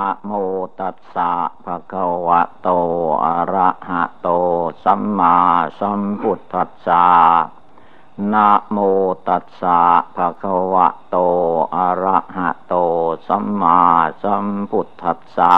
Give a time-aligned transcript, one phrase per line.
[0.00, 0.32] อะโม
[0.80, 1.32] ตัสสะ
[1.64, 2.68] ภะคะวะโต
[3.24, 4.28] อะระหะโต
[4.84, 5.36] สัมมา
[5.80, 7.06] สัมพุทธัสสะ
[8.32, 8.78] นะโม
[9.28, 9.80] ตัสสะ
[10.16, 11.16] ภะคะวะโต
[11.76, 12.74] อะระหะโต
[13.28, 13.80] สัมมา
[14.22, 15.56] สัมพุทธัสสะ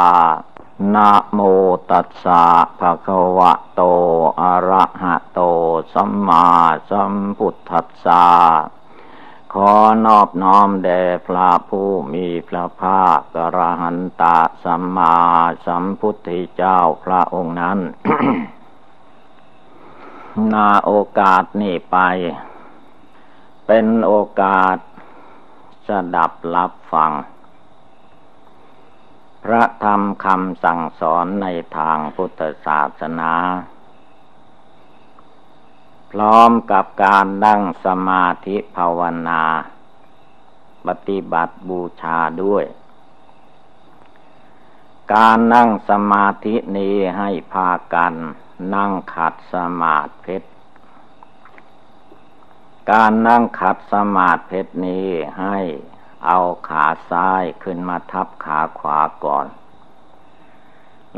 [0.95, 1.41] นะโม
[1.91, 2.43] ตัสสะ
[2.81, 3.83] ภะคะวะโต
[4.41, 5.41] อะระหะโต
[5.95, 6.47] สัมมา
[6.91, 8.25] สัมพุทธัสสะ
[9.57, 9.73] ขอ
[10.07, 15.17] นอบน้อมแด่พระผู้มีพระภาคกระหันตะสัมมา
[15.67, 17.79] สัมพุทธเจ้าพระองค์นั้น
[20.53, 21.97] นาโอกาสนี้ไป
[23.67, 24.77] เป็นโอกาส
[25.89, 27.13] สดับรับฟัง
[29.45, 33.33] พระธรรมคำสั่งสอนในทางพุทธศาสนา
[36.17, 39.43] พร้อมกับการนั่งสมาธิภาวนา
[40.87, 42.65] ปฏิบัติบูชาด้วย
[45.15, 48.15] การนั่งสมาธินี้ให้พากัน
[48.75, 50.37] นั่งขัดสมาธิ
[52.93, 55.09] การนั่งขัดสมาธินี้
[55.41, 55.59] ให้
[56.27, 59.47] เอาขาซ้ายขึ้นมาทับขาขวาก่อน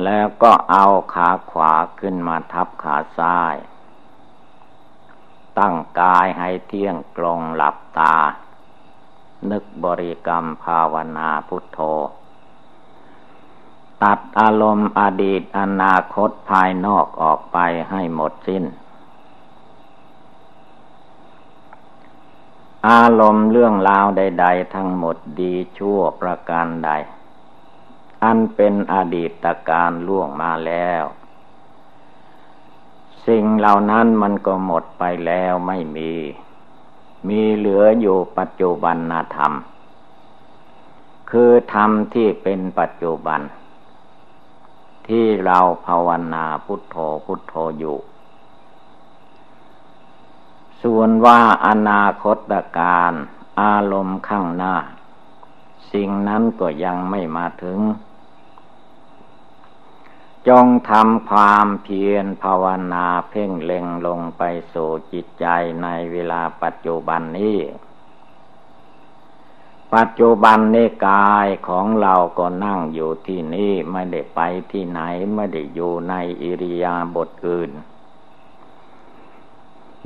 [0.04, 3.54] แล้วก็เอาขาขวาขึ้นมาทับขาซ้าย
[5.58, 8.16] ตั้งกายให้เที่ยงตรงหลับตา
[9.50, 11.78] นึกบริกรรมภาวนาพุทโธ
[14.02, 17.58] ตัดอารมณ์อดีตอนาคตภายนอกออกไป
[17.90, 18.64] ให้หมดสิ้น
[22.88, 26.90] อารมณ์เรื่องราวใด ๆ ทั้งหมดดีชั่วประการใด
[28.24, 31.04] อันเป็นอดีตการล่วงมาแล้ว
[33.26, 36.12] สิ่งเหล่านั้นมันก็หมดไปแล้วไม่มี
[37.28, 38.96] มีเหลืออยู่ปัจจุบัน
[39.36, 39.52] ธรรม
[41.30, 43.40] คือธรรมที่เป็นปัจจุบัน
[45.08, 47.98] ที่เราภาวนาพุทโธพุทโธอยู่
[50.82, 53.12] ส่วนว่าอนาคตการ
[53.60, 54.74] อารมณ์ข้างหน้า
[55.92, 57.78] สิ่งนั้นก็ยังไม่มาถึง
[60.48, 65.46] จงทำความเพียรภาวนาเพ่งเล็งลงไปสู่จิตใจ
[65.82, 67.58] ในเวลาปัจจุบันนี้
[69.94, 74.40] ปัจจุบันนี้กายของเราก็นั่งอยู่ที่นี่ไม่ได้ไป
[74.72, 75.00] ที่ไหน
[75.34, 77.70] ไม่ได้อยู่ในอิริยาบถอื่น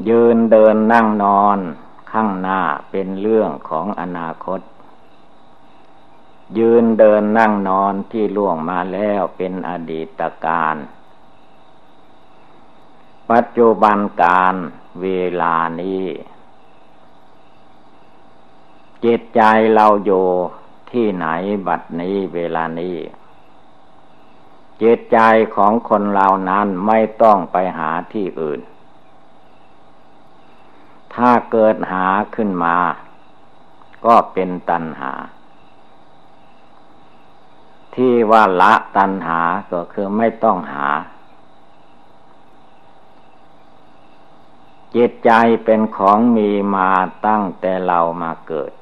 [0.09, 1.59] ยืนเดินนั่งนอน
[2.13, 2.61] ข้างหน้า
[2.91, 4.61] เป็นเรื่องของอนาคต
[6.57, 10.77] ยืนเดินนั่งนอนที่ล่วงมาแล้วเป็นอดีตการ
[13.31, 14.55] ปัจจุบันการ
[15.03, 15.07] เว
[15.43, 16.07] ลานี้
[19.05, 19.43] จิตใจ
[19.75, 20.27] เราอยู่
[20.93, 21.27] ที่ไหน
[21.67, 22.97] บัดนี้เวลานี้
[24.83, 25.19] จิตใจ
[25.57, 28.61] ของคนเรานั้นไม่ต้องไปหาที่อื่น
[31.15, 32.77] ถ้าเกิดหาขึ้นมา
[34.05, 35.13] ก็เป็นตัณหา
[37.95, 39.41] ที่ว่าละตัณหา
[39.73, 40.89] ก็คือไม่ต้องหา
[44.97, 45.31] จิตใจ
[45.65, 46.91] เป็นของมีมา
[47.27, 48.73] ตั้งแต่เรามาเกิด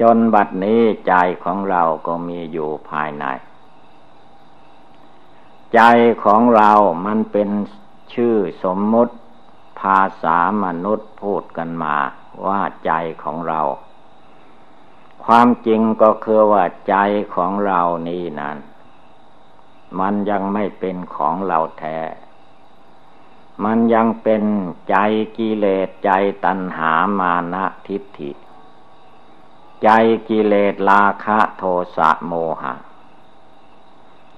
[0.00, 1.14] จนบัดนี้ใจ
[1.44, 3.24] ของเราก็มีอยู่ภายใน
[5.74, 5.80] ใจ
[6.24, 6.72] ของเรา
[7.06, 7.50] มันเป็น
[8.14, 9.14] ชื่อสมมุติ
[9.80, 11.96] ภาษามนุษย์พูดกันมา
[12.46, 13.60] ว่าใจของเรา
[15.24, 16.94] ความจริงก็คือว่าใจ
[17.34, 18.58] ของเรานี่นั้น
[20.00, 21.98] มันยังไม่เป็นของเราแท้
[23.64, 24.42] มันยังเป็น
[24.90, 24.96] ใจ
[25.38, 26.10] กิเลสใจ
[26.44, 28.30] ตัณหามานะทิฏฐิ
[29.84, 29.90] ใจ
[30.28, 31.62] กิเลสราคะโท
[31.96, 32.74] สะโมหะ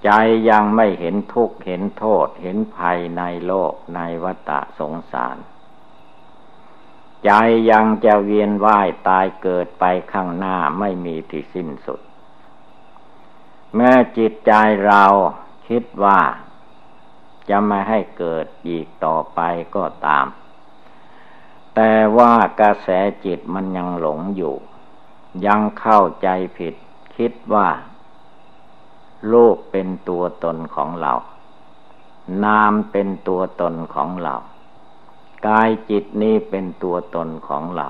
[0.05, 0.11] ใจ
[0.51, 5.37] ยังไม่เห็นทุกข์เห็นโทษเห็นภัยในโลกในวัฏสงสาร
[7.25, 7.31] ใจ
[7.71, 12.01] ยังจะเวียนว่ายตายเกิดไปข้างหน้าไม่มีที่สิ้นสุด
[13.77, 14.53] แม้จิตใจ
[14.87, 15.05] เรา
[15.69, 16.21] คิดว่า
[17.49, 19.41] จะไม่ให้เกิดอีกต่อไป
[19.77, 20.27] ก็ตาม
[21.75, 22.89] แต่ว่ากระแส
[23.25, 24.55] จิตมันยังหลงอยู่
[25.47, 26.29] ยังเข้าใจ
[26.59, 26.75] ผิด
[27.17, 27.69] คิดว่า
[29.29, 31.13] โลกเป็นตัวตนของเรา
[32.45, 34.35] นามเป็นตัวตนของเรา
[35.47, 37.89] กายจิตนี้เป็นตัวตนของเรา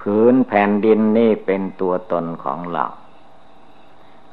[0.00, 2.86] ผืนแผ่นดินนี่เป็นตัวตนของเรา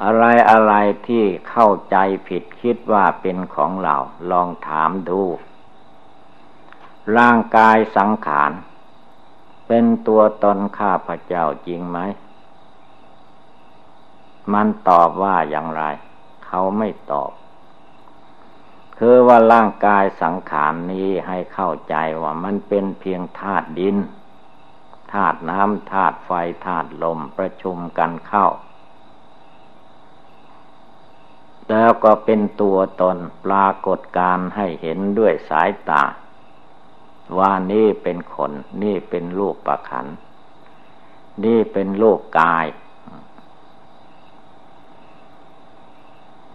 [0.04, 0.74] อะไรอะไร
[1.08, 1.98] ที่เข้าใจ
[2.28, 3.96] ผิดคิดว่าเป็นของเรา
[4.31, 5.22] ลองถามดู
[7.18, 8.52] ร่างกายสังขาร
[9.68, 12.00] เป็นตัวตนข้าพเจ้าจริงไหม
[14.54, 15.84] มันตอบว่าอย่างไร
[16.46, 17.31] เขาไม่ตอบ
[19.01, 23.98] คือว่าร่างกายสังขารนี้ให้เข้าใจว่ามันเป็นเพียงธาตุดิน
[25.13, 26.31] ธาตุน้ำธาตุไฟ
[26.66, 28.48] ธาตุลมประชุมกันเข้า
[31.69, 36.04] แล้วก็เป็นตัวตนปรากฏการให้เห็นด้วยสายตา
[37.38, 38.52] ว่านี่เป็นคน
[38.84, 40.07] นี่เป็นรูปประขัน
[41.45, 42.66] นี่เป็นโลกกาย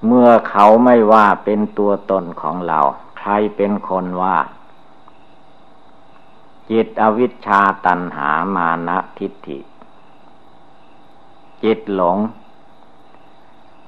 [0.06, 2.80] เมื่อเขาไม่ว่าเป็นตัวตนของเรา
[3.18, 4.36] ใครเป็นคนว่า
[6.70, 9.58] จิตอวิชชาตันหามานะทิฏฐิ
[11.62, 12.18] จิตหลง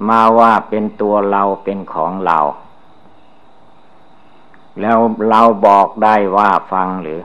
[0.08, 2.38] มาว่าเป็นตัวเราเป็นของเรา
[4.80, 4.98] แล้ว
[5.28, 7.20] เราบอกได้ว่าฟังหรือ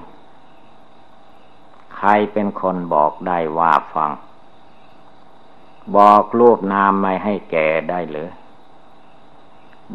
[1.97, 4.11] ใครเป็นคนบอกได้ว่าฟัง
[5.97, 8.29] บอกรูปนามไม่ให้แก่ได้หรือ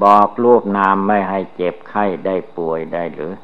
[0.03, 3.35] บอกรูปนามไม่ให้เจ็บไข้ได้ป่วยได้หรือ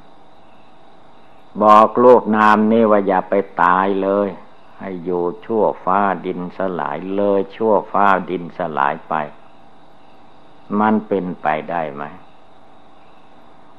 [1.62, 4.28] บอกรูปนามนี่ว่าอย่าไปตายเลย
[4.78, 9.14] ให้อยู่ชั่วฟ้าดินสลายเลยชั่วฟ้าดินสลายไป
[10.80, 12.02] มันเป็นไปได้ไหม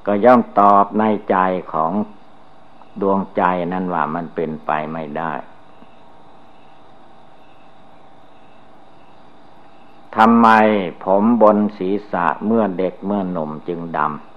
[0.05, 1.37] ก็ย่อมตอบในใจ
[1.73, 1.91] ของ
[3.01, 3.43] ดวงใจ
[3.73, 5.33] นั้นว่ามันเป็นไปไม่ได้
[10.17, 10.47] ทำไม
[11.03, 14.33] ผมบนศีรษะเมื่อเด็กเมื่อหนุ่มจึงดำ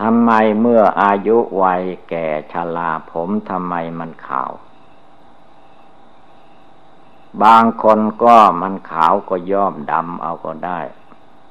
[0.00, 0.30] ทำไม
[0.60, 4.52] เมื่ออายุวัยแก่ชราผมทำไมมันขาว
[7.42, 10.80] บางคนก็มันขาวก็ย่อมดำเอาก็ได้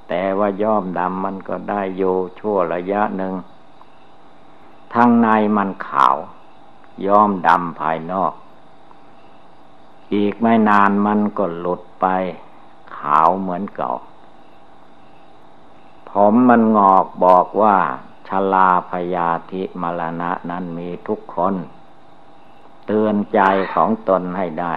[0.08, 3.34] แต่ว่าย่อมดำมันก็ได้อยู่ชั่วระยะหนึ่ง
[4.94, 5.28] ทางใน
[5.58, 6.16] มันขาว
[7.08, 8.34] ย่อมดำภายนอก
[10.14, 12.06] อีกไม่นานมันก็หลุดไป
[12.98, 13.94] ขาวเหมือนเก่า
[16.10, 17.78] ผมมันงอกบอกว่า
[18.28, 21.56] ชลาพยาธิมรณะนั้นมีทุกคน
[22.86, 23.40] เตือนใจ
[23.74, 24.74] ของตนให้ได้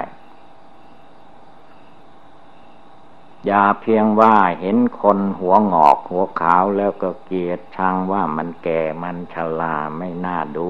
[3.46, 10.69] อย่าเพียงว่าเห็นคนหัวงอกหัวขาวแล้วก็เกลียดชังว่ามันแก่มันชราไม่น่าดู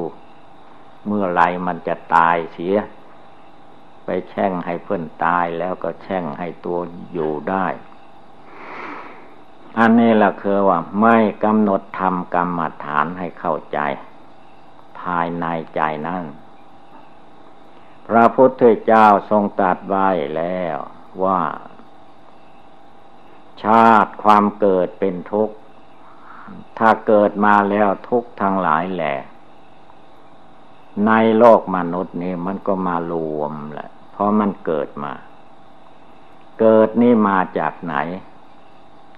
[1.06, 2.76] เมื่อไรมันจะตายเสีย
[4.10, 6.78] ไปแช่งให้เพื่อนตายแล้วก็แช่งให้ตัว
[7.12, 7.66] อยู่ได้
[9.78, 13.78] อันนี้แหละคือว่า ไม่กำหนดทำกรรมฐานให้เข้าใจ
[15.00, 16.25] ภายในใจนั้น
[18.08, 20.76] พระพุทธเจ้าทรงตรัสไว้แล้ว
[21.25, 21.40] ว่า
[23.62, 25.54] ชาติความเกิดเป็นทุกข์
[26.78, 29.16] ถ้าเกิดมาแล้วทุกข์ทั้งหลายแหละ
[31.06, 35.12] ในโลกมนุษย์นี่มันก็มารวมแหละ ราะมันเกิดมา
[36.61, 37.94] เกิดนี่มาจากไหน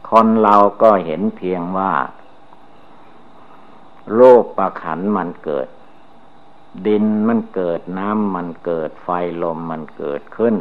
[0.08, 1.92] คนเราก็เห็นเพียงว่า
[4.14, 5.68] โลกประขันมันเกิด
[6.86, 9.08] ดินมันเกิดน้ำมันเกิดไฟ
[9.42, 10.56] ลมมันเกิดขึ้น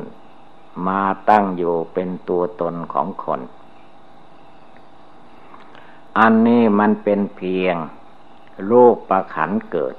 [0.88, 3.42] มาตั้งอยู่เป็นตัวตนของคน
[6.19, 7.75] อันนี้มันเป็นเพียง
[8.68, 9.95] โลกประขันเกิด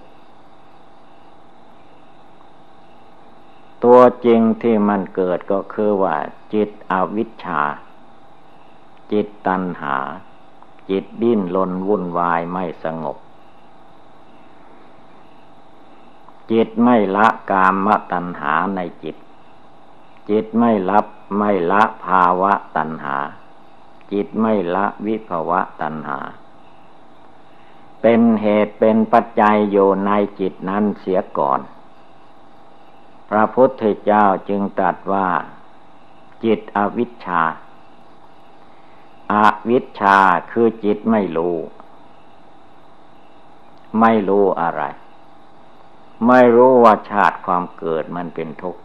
[3.85, 6.17] ตัวจริงที่มันเกิดก็คือว่า
[6.55, 7.63] จิตอวิชชา
[9.13, 9.97] จิตตัณหา
[10.91, 13.17] จิตดิ้นรนวุ่นวายไม่สงบ
[16.53, 19.17] จิตไม่ละกามตัณหาในจิต
[20.31, 21.07] จิตไม่รับ
[21.39, 23.17] ไม่ละภาวะตัณหา
[24.13, 26.19] จิตไม่ละวิภาวะตัณหา
[28.03, 31.61] เป็นเหตุเป็นปัจจัยอยู่ในจิตนั้นเสียก่อน
[33.31, 35.29] พระพุทธเจ้าจึงตรัสว่า
[36.45, 37.43] จิตอวิชชา
[39.33, 40.19] อาวิชชา
[40.51, 41.57] คือจิตไม่รู้
[44.01, 44.83] ไม่รู้อะไร
[46.27, 48.81] ไม่รู้ว่าชาติความเกิดมันเป็นทุกข์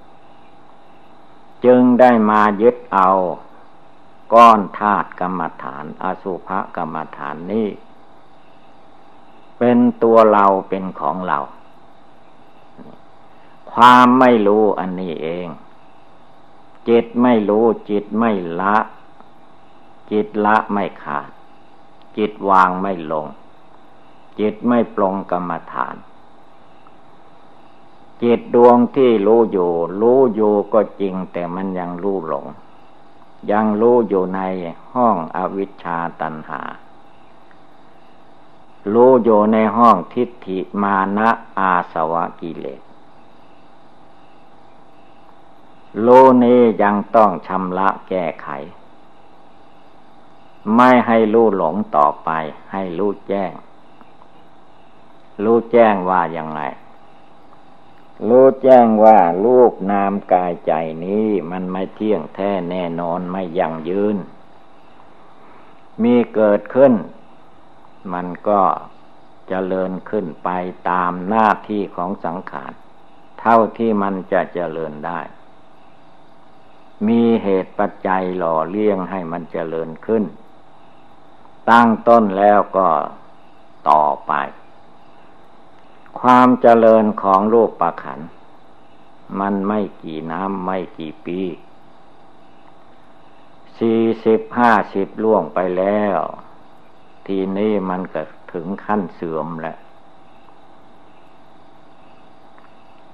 [1.65, 3.09] จึงได้มายึดเอา
[4.33, 7.67] ก้อนธาตุกรรมฐาน อสุภกรรมฐานนี้
[9.59, 11.39] เป็นตัวเราเป็นของเรา
[13.75, 15.47] ความไม่รู้อันนี้เอง
[16.89, 18.75] จิตไม่รู้จิตไม่ละ
[20.11, 21.29] จิตละไม่ขาด
[22.17, 23.27] จิตวางไม่ลง
[24.39, 25.95] จิตไม่ปลงกรรมฐาน
[28.23, 32.45] จิตดวงที่รู้อยู่ รู้อยู่ก็จริงแต่มันยังรู้หลง
[33.51, 34.39] ยังรู้อยู่ใน
[34.93, 36.61] ห้องอวิชชาตันหา
[38.93, 41.29] รู้อยู่ในห้องทิฏฐิมานะ
[41.59, 42.84] อาสวะกิเลส
[46.03, 48.47] รู้นี้ยังต้องชำระแก้ไข
[50.75, 52.29] ไม่ให้รู้หลงต่อไป
[52.71, 53.51] ให้รู้แจ้ง
[55.43, 56.61] รู้แจ้งว่าอย่างไร
[58.29, 60.73] รู้แจ้งว่ารูปนามกายใจ
[61.05, 64.17] นี้มันไม่เที่ยงแท้แน่นอนไม่ยั่งยืน
[66.03, 66.93] มีเกิดขึ้น
[68.13, 70.49] มันก็จเจริญขึ้นไป
[70.89, 72.71] ตามหน้าที่ของสังขาร
[73.39, 75.19] เท่าที่มันจะเจริญได้
[77.07, 80.23] มีเหตุปัจจัยหล่อเลี้ยงให้มันเจริญขึ้น
[81.69, 82.87] ตั้งต้นแล้วก็
[83.89, 84.33] ต่อไป
[86.19, 88.19] ความเจริญของรูปประขัน
[89.39, 91.39] มันไม่กี่น้ำไม่กี่ปี
[93.79, 96.19] สี่สิบห้าสิบล่วงไปแล้ว
[97.27, 98.21] ทีนี้มันก็
[98.53, 99.77] ถึงขั้นเสื่อมแล้ว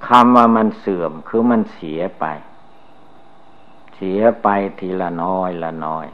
[0.07, 2.25] คำว่ามันเสื่อมคือมันเสียไป
[4.05, 4.47] สียไป
[4.79, 6.05] ทีละน้อยละน้อย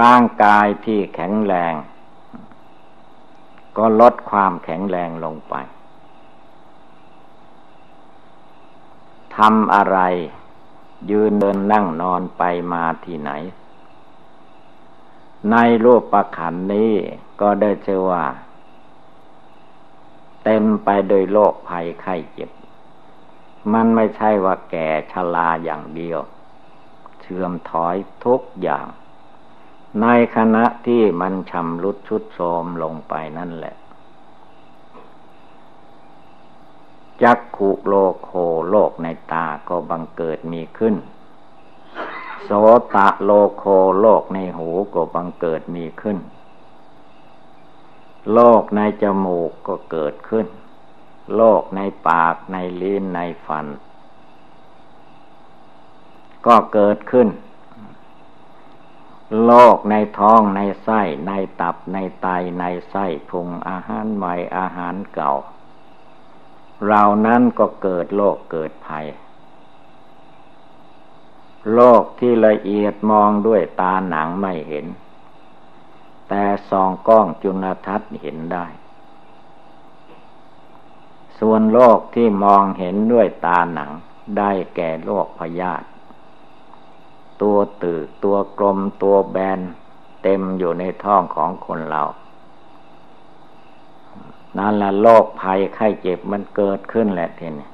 [0.00, 1.74] ร่างกายที่แข็งแรง
[3.76, 5.54] ก็ลดความแข็งแรงลงไป
[9.36, 9.98] ทำอะไร
[11.10, 12.42] ยืนเดินนั่งนอนไป
[12.72, 13.30] มาที่ไหน
[15.50, 16.92] ในรูปประขันนี้
[17.40, 18.24] ก็ได้เชื่อว่า
[20.44, 22.50] เต็มไปโดยโรคภัยไข้เจ็บ
[23.72, 26.20] มันไม่ใช่ว่าแก่ชราอย่างเดียว
[27.20, 28.86] เชื่อมถอยทุกอย่าง
[30.02, 30.06] ใน
[30.36, 33.74] ขณะที่มันชำรุดชุดโทมลงไปนั่นแหละ
[37.22, 38.30] จักขุโลโค
[38.70, 40.94] โลกในตาก็บังเกิดมีขึ้น
[42.44, 42.50] โส
[42.94, 43.64] ตะโลโค
[44.00, 46.18] โลกในหูก็บังเกิดมีขึ้น
[48.32, 50.46] โลกในจมูกก็เกิดขึ้น
[51.36, 53.66] โลกในปากในลิ้นในฟัน
[56.46, 57.28] ก็เกิดขึ้น
[59.44, 62.28] โลกในท้องในไส้ในตับในไต
[62.58, 65.32] ในไส้พุงอาหารใหม่อาหารเก่า
[66.86, 69.06] เรานั้นก็เกิดโลกเกิดภัย
[71.74, 74.86] โลกที่ละเอียดมองด้วยตาหนังไม่เห็น
[76.28, 78.66] แต่ส่องกล้องจุลทรรศน์เห็นได้
[81.46, 83.90] ส่วนโลกที่มองเห็นด้วยตาหนัง
[84.38, 85.86] ได้แก่โลกพยาธิ
[87.42, 89.60] ตัวตือตัวกลมตัวแบน
[90.22, 92.02] เต็มอยู่ในท้องของคนเรา
[94.56, 97.68] นั่นละโรคภัยไข้เจ็บมันเกิดขึ้นแหละทีนี้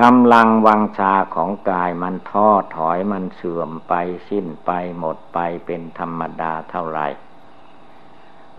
[0.00, 3.92] กำลังวังชาของกายมันท้อถอยมันเสื่อมไป
[4.28, 7.00] สิ้นไปหมดไปเป็นธรรมดาเท่าไร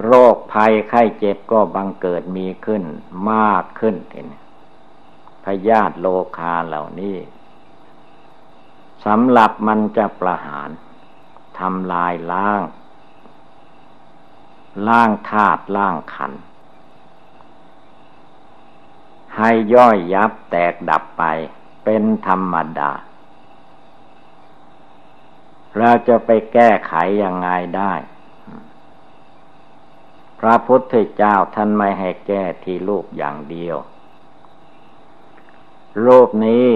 [0.04, 2.84] โรคภัยไข้เจ็บก็บังเกิดมีขึ้น
[3.32, 4.40] มากขึ้นทีนี้
[5.44, 7.18] พยาธิโลคาเหล่านี้
[9.06, 10.70] สำหรับมันจะประหาร
[11.60, 12.62] ทำลายล้าง
[14.88, 16.32] ล้างธาตุล้างขัน
[19.36, 21.24] ให้ย่อยยับแตกดับไป
[21.84, 22.92] เป็นธรรมดา
[25.78, 27.94] เราจะไปแก้ไขยังไงได้
[30.40, 33.78] พระพุทธเจ้าท่านไม่ให้แก้ที่รูปอย่างเดียว
[36.06, 36.70] รูปนี้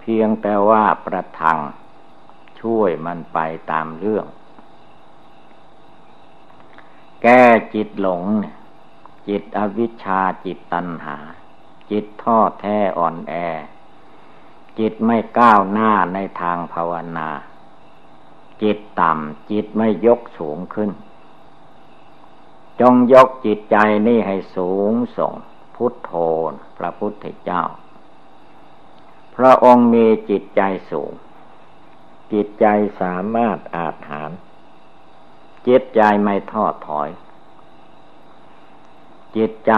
[0.00, 1.58] เพียงแต่ว่าประทัง
[2.60, 3.38] ช่วยมันไป
[3.70, 4.26] ตามเรื่อง
[7.22, 8.22] แก้จิตหลง
[9.28, 11.16] จิตอวิชชาจิตตัณหา
[11.90, 13.34] จิตท้อแท้อ่อนแอ
[14.78, 17.28] จิตไม่ก้าวหน้าในทางภาวนา
[18.62, 20.90] จิตต่ำจิตไม่ยกสูงขึ้น
[22.80, 25.34] จงยกจิตใจนี่ให้สูงส่ง
[25.74, 26.12] พุทโธ
[26.78, 27.62] พระพุทธเจ้า
[29.36, 31.12] พระองค์มีจิตใจสูง
[32.32, 32.66] จิตใจ
[33.00, 34.30] สามารถอาจหาร
[35.68, 37.08] จิตใจไม่ทอดถอย
[39.36, 39.74] จิตใจ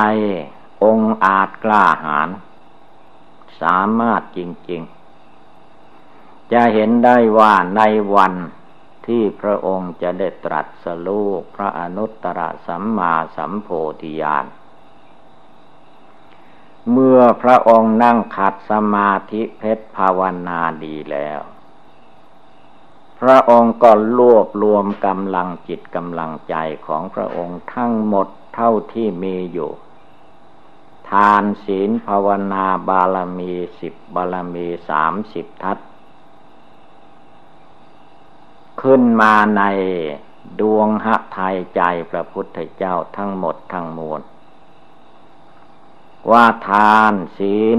[0.84, 2.28] องอาจกล้าหาญ
[3.60, 4.40] สามารถจ
[4.70, 4.82] ริง
[5.66, 7.82] ๆ จะเห็นได้ว่าใน
[8.14, 8.34] วัน
[9.06, 13.68] ที่พระองค์จะได้ตรัสรู้พระอนุตตรสัมมาสัมโพ
[14.02, 14.46] ธิญาณ
[16.90, 21.40] เมื่อพระองค์นั่งขัดสมาธิเพชรภาวนาดีแล้ว
[23.20, 26.54] พระองค์ก็รวบรวมกำลังจิตกำลังใจ
[26.86, 29.70] ของพระองค์ทั้งหมดเท่าที่มีอยู่
[31.10, 35.78] ทานศีลภาวนาบารมีสิบบารมีสามสิบทัศ
[38.82, 39.62] ขึ้นมาใน
[40.60, 44.20] ดวงหะไทยใจพระพุทธเจ้าทั้งหมดทั้งมวล
[46.30, 47.78] ว่าทานศีล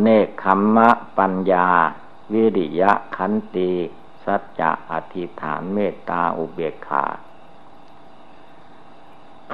[0.00, 1.68] เนคขมมะปัญญา
[2.32, 3.72] วิริยะขันติ
[4.24, 7.04] สัจจะอธิษฐานเมตตาอุเบกขา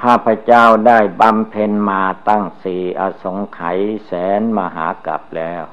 [0.01, 5.63] ข้าพเจ้าได้บำเพ็ญมาตั้งสี่อสงไขยแสนมหากับแล้ว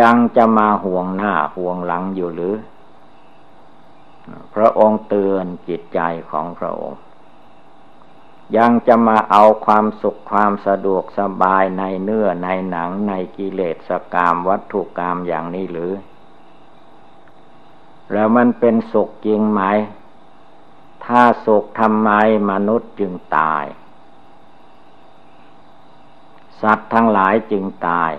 [0.00, 2.56] ยังจะมาห่วงหน้าห่วงหลังอยู่หรือ
[4.54, 6.00] พระองค์เตือนจิตใจ
[6.30, 7.00] ของพระองค์
[8.56, 15.92] ยังจะมาเอาความสุขความสะดวกสบายในเนื้อในหนังในกิเลสกรรมวัตถุกรรมอย่างนี้หรือ
[18.12, 19.62] แล้วมันเป็นสุขจริงไหม
[21.04, 22.10] ถ้าสุขทำไม
[22.50, 23.64] มนุษย์จึงตาย
[26.62, 28.12] สัตว์ทั้งหลายจึงตาย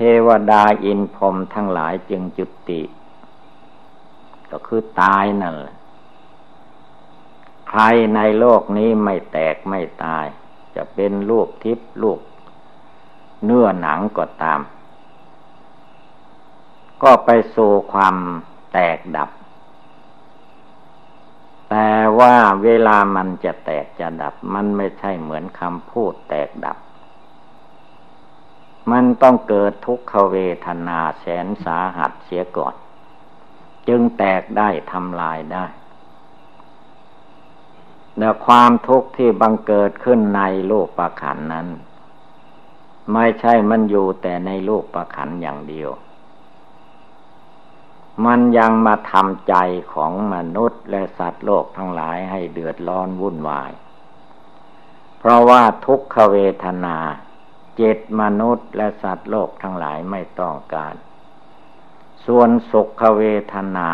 [0.00, 2.82] ทวดาอินพรมทั้งหลายจึงจุติ
[4.50, 5.76] ก็คือตายนั่นแหละ
[7.68, 7.82] ใคร
[8.14, 10.26] ในโลกนี้ไม่แตกไม่ตาย
[10.74, 12.20] จะเป็นลูกทิพย์ลูก
[13.44, 14.60] เนื้อหนังก็ตาม
[17.02, 18.16] ก็ไปสู่ความ
[18.72, 19.30] แตกดับ
[21.70, 26.78] แต่ว่าเวลามันจะแตกจะดับ มันไม่ใช่เหมือนคำพูดแตกดับ
[28.90, 32.74] มันต้องเกิดทุกขเวทนาแสนสาหัสเสียก่อน
[33.88, 35.66] จึงแตกได้ทำลายได้
[38.16, 41.68] แต่ความทุกข์ที่บังเกิดขึ้นในโลกประขันนั้น
[43.12, 45.90] ไม่ใช่มันอยู่แต่ในโลกประขันอย่างเดียว
[48.24, 49.54] มันยังมาทำใจ
[49.92, 53.72] ของมนุษย์และสัตว์โลกทั้งหลายให้เดือดร้อนวุ่นวาย
[55.18, 56.96] เพราะว่าทุกขเวทนา
[57.80, 60.94] จตมนุษย์และสัตว์โลกทั้งหลายไม่ต้องการ
[62.26, 63.22] ส่วนสุขเว
[63.52, 63.90] ทนา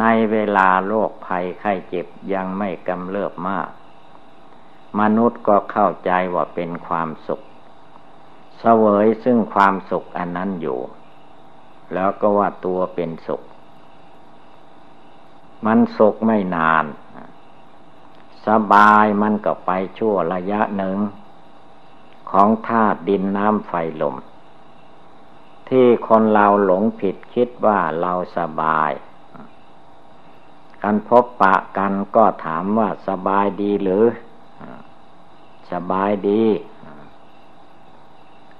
[0.00, 3.68] ในเวลาโรคภัยไข้เจ็บยังไม่กำเริบมาก
[5.00, 7.42] มนุษย์ก็เข้าใจว่าเป็นความสุข
[8.58, 10.80] เสวยซึ่งความสุขอันนั้นอยู่
[11.94, 13.42] แล้วก็ว่าตัวเป็นสุข
[15.66, 16.84] มันสุขไม่นาน
[18.46, 20.96] สบายมันก็ไปชั่วระยะหนึ่ง
[22.30, 24.16] ของธาตุดินน้ำไฟลม
[25.68, 28.92] ที่คนเราหลงผิดคิดว่าเราสบาย
[30.82, 34.04] กันพบปะกันก็ถามว่าสบายดีหรือ
[35.72, 36.44] สบายดี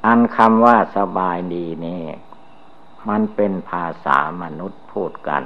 [0.06, 2.04] อันคำว่าสบายดีนี่
[3.08, 5.42] มันเป็นภาษามนุษย์พูดกัน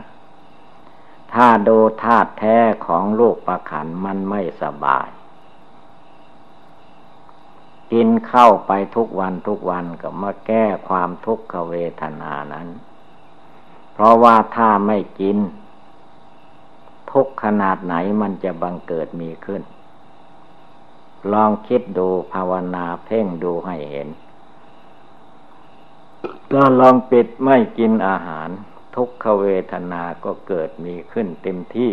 [1.32, 5.08] ถ้าดูธาตุแท้ของลูกประขันมันไม่สบาย
[7.92, 12.68] กินเข้าไปทุกวันทุกวันก็มาแก้ความทุกขเวทนานั้น
[13.92, 15.38] เพราะว่าถ้าไม่กิน
[17.12, 19.62] ทุกขนาดไหนมันจะบังเกิดมีขึ้น
[21.32, 24.08] ลองคิดดูภาวนาเพ่งดูให้เห็น
[26.52, 28.48] ก็ลองปิดไม่กินอาหาร
[28.94, 31.92] ทุกขเวทนาก็เกิดมีขึ้นเต็มที่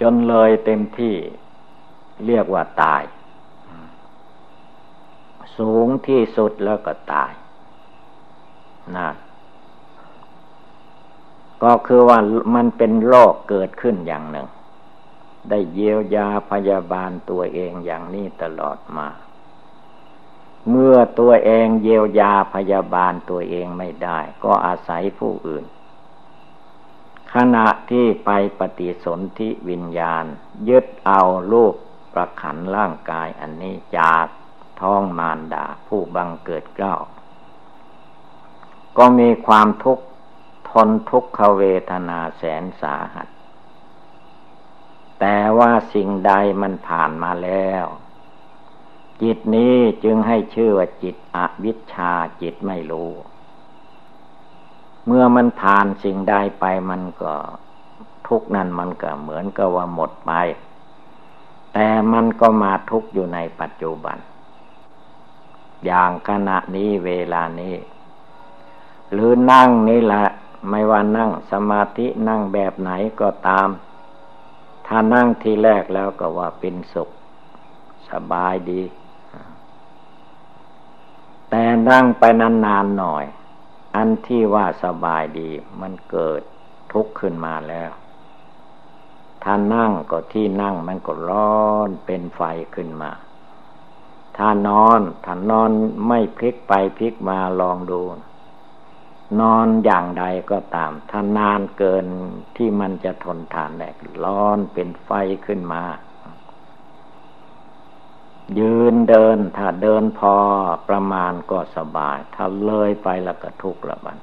[0.00, 1.14] จนเลยเต็มที่
[2.26, 3.02] เรียกว่าตาย
[5.58, 7.32] สูงที่สุดแล้วก็ตาย
[8.96, 9.10] นะ
[11.62, 12.18] ก็คือว่า
[12.54, 14.48] มันเป็นโรคเกิดขึ้นอย่างหนึ่ง
[15.48, 19.08] ได้เยียวยาพยาบาลตัวเองอย่างนี้ตลอดมา
[20.70, 25.64] เมื่อตัวเองเยียวยาพยาบาลตัวเองไม่ได้ ก็อาศัยผู้อื่น
[27.34, 30.24] ขณะที่ไปปฏิสนธิวิญญาณ
[30.68, 31.74] ยึดเอารูป
[32.12, 34.26] ประขันร่างกายอันนี้จาก
[34.80, 36.96] ท้องมารดาผู้บังเกิดเกล้า
[38.98, 40.04] ก็มีความทุกข์
[40.70, 43.28] ทนทุกขเวทนาแสนสาหัส
[45.20, 47.84] แต่ว่าสิ่งใดมันผ่านมาแล้ว
[49.22, 52.12] จิตนี้จึงให้ชื่อว่าจิตอวิชชา
[52.42, 53.10] จิตไม่รู้
[55.06, 57.34] เมื่อมันผ่านสิ่งใดไปมันก็
[58.28, 60.32] ทุกนั้นมันก็เหมือนกับว่าหมดไป
[61.74, 64.18] แต่มันก็มาทุกอยู่ในปัจจุบัน
[65.84, 67.76] อย่างขณะนี้เวลานี้
[69.12, 70.26] หรือนั่งนี่แหละ
[70.70, 73.68] ไม่ว่านั่งสมาธินั่งแบบไหนก็ตาม
[74.86, 77.08] ถ้านั่งทีแรกแล้วก็ว่าเป็นสุข
[78.10, 78.82] สบายดี
[81.50, 83.24] แต่นั่งไปนานๆหน่อย
[83.96, 86.40] อันที่ว่าสบายดีมันเกิด
[86.92, 87.90] ทุกข์ขึ้นมาแล้ว
[89.42, 92.40] ถ้านั่งก็ที่นั่งมันก็ร้อนเป็นไฟ
[92.74, 93.10] ขึ้นมา
[94.38, 95.70] ถ้านอนถ้านอน
[96.08, 98.00] ไม่พลิกไปพลิกมาลองดู
[99.40, 102.06] นอนอย่างใดก็ตาม ถ้านานเกิน
[102.56, 103.88] ที่มันจะทนทานได้
[104.24, 105.10] ร้อนเป็นไฟ
[105.46, 105.84] ขึ้นมา
[108.58, 110.36] ยืนเดินถ้าเดินพอ
[110.88, 114.18] ประมาณก็สบาย ถ้าเลยไปแล้วก็ทุกข์ละบัน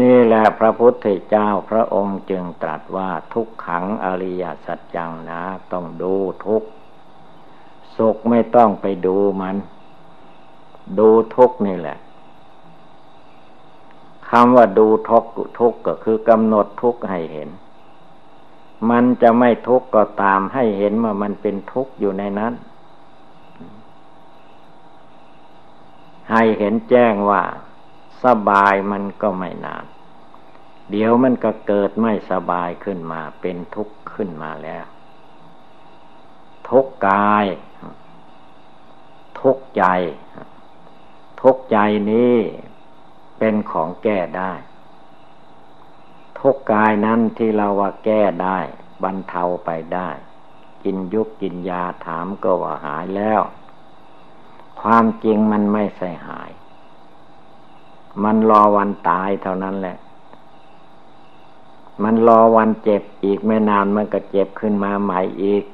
[0.00, 6.14] นี่แหละพระพุทธเจ้าพระองค์จึงตรัสว่าทุกขังอริยสัจจังนะ ต้องดู
[6.46, 6.62] ทุก
[7.98, 9.56] สุขไม่ต้องไปดูมัน
[10.98, 11.98] ดูทุกนี่แหละ
[14.30, 15.24] คำว่าดูทุก
[15.58, 17.48] ทุกก็คือกำหนดทุกให้เห็น
[18.90, 22.52] มันจะไม่ทุกข์ก็ตามให้เห็นว่ามันเป็นทุกข์อยู่ในนั้น
[26.30, 27.42] ให้เห็นแจ้งว่า
[28.24, 29.84] สบายมันก็ไม่นาน
[30.90, 34.84] เดี๋ยวมันก็เกิดไม่สบายขึ้นมาเป็นทุกข์ขึ้นมาแล้ว
[36.68, 37.46] ทุกกาย
[39.40, 39.84] ทุกใจ
[41.40, 41.78] ทุกใจ
[42.10, 42.36] นี้
[43.38, 44.52] เป็นของแก้ได้
[46.38, 48.58] ทุกกายนั้นที่เราว่าแก้ได้
[49.02, 50.08] บรรเทาไปได้
[50.82, 53.40] กินยุกกินยาถามก็ว่าหายแล้ว
[54.80, 56.50] ความจริงมันไม่ใช่หาย
[58.24, 59.96] มันรอวันตายเท่านั้นแหละ
[62.02, 65.64] มันรอวันเจ็บอีกไม่นานมันก็เจ็บขึ้นมาใหม่อีก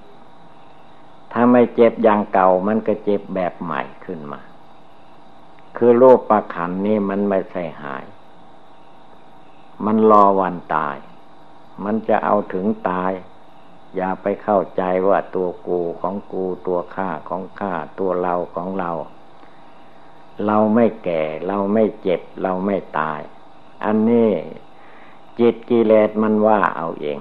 [1.32, 4.40] ถ้าไม่เจ็บอย่างเก่ามันก็เจ็บแบบใหม่ขึ้นมา
[5.76, 8.04] คือโรคประขันนี่มันไม่ใช่หาย
[9.84, 10.96] มันรอวันตาย
[11.84, 13.12] มันจะเอาถึงตาย
[13.96, 18.90] อย่าไปเข้าใจว่าตัวกูของกูตัวข้าของข้าตัวเราของเรา
[20.46, 23.20] เราไม่แก่ เราไม่เจ็บ เราไม่ตาย
[23.84, 24.30] อันนี้
[25.38, 27.18] จิตกิเลสมันว่าเอาเอง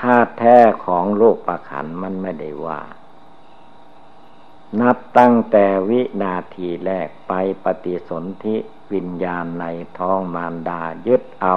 [0.00, 2.80] ธาตุแท้ของโลกประขันมันไม่ได้ว่า
[4.80, 7.32] นับตั้งแต่วินาทีแรกไป
[7.64, 8.56] ปฏิสนธิ
[8.92, 9.64] วิญญาณใน
[9.98, 11.56] ท้องมารดายึดเอา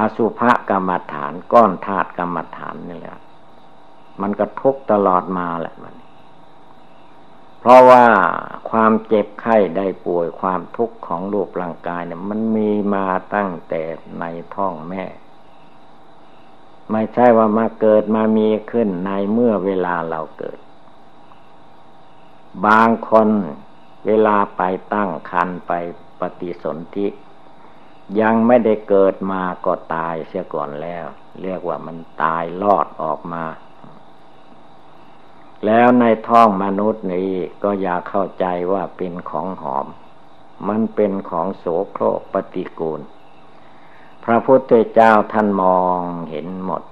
[0.00, 3.18] อสุภกรรมฐานก้อนธาตุกรรมฐานนี่แหละ
[4.20, 5.94] มันก็ทุกตลอดมาแหละมัน
[7.60, 8.04] เพราะว่า
[8.70, 13.82] ความเจ็บไข้ได้ป่วยความทุกข์ของรูปร่างกายเนี่ยมันมีมาตั้งแต่
[14.20, 14.24] ใน
[14.54, 15.04] ท้องแม่
[16.90, 20.58] ไม่ใช่ว่ามาเกิดมามีขึ้นในเมื่อเวลาเราเกิด
[22.66, 23.28] บางคน
[24.06, 24.62] เวลาไป
[24.94, 25.72] ตั้งคันไป
[26.20, 27.06] ปฏิสนธิ
[28.20, 31.06] ยังไม่ได้เกิดมาก็ตายเสียก่อนแล้ว
[31.42, 33.44] เรียกว่ามันตายลอดออกมา
[35.66, 39.86] แล้วในท้องมนุษย์นี้ก็อย่าเข้าใจว่าเป็นของหอม
[40.68, 43.00] มันเป็นของโสโครกปฏิกูล
[44.24, 46.82] พระพุทธเจ้าท่านมองเห็นหมด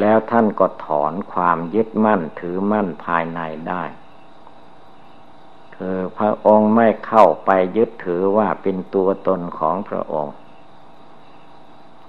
[0.00, 3.82] แล้วท่านก็ถอนความยึดมั่นถือมั่นภายในได้
[5.76, 10.34] คือพระองค์ไม่เข้าไปยึดถือว่าเป็นตัวตนของพระองค์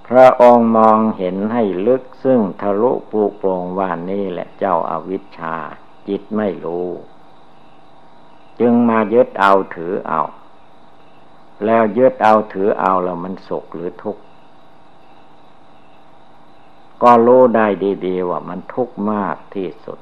[0.08, 5.56] พระองค์มองเห็นให้ลึกซึ่งทะลุปูโปรงว่านี่แหละเจ้าอาวิชชา
[6.08, 6.88] จิตไม่รู้
[8.60, 10.22] จึงมายึดเอาถือเอา
[11.66, 14.22] แล้วยึดเอาถือเอาแล้วมันสุขหรือทุกข์
[17.02, 17.66] ก็รู้ได้
[18.06, 19.98] ดีๆว่ามันทุกข์มากที่สุด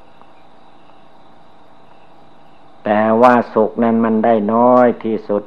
[2.85, 5.43] แต่ว่าสุขนั้นมันได้น้อยที่สุด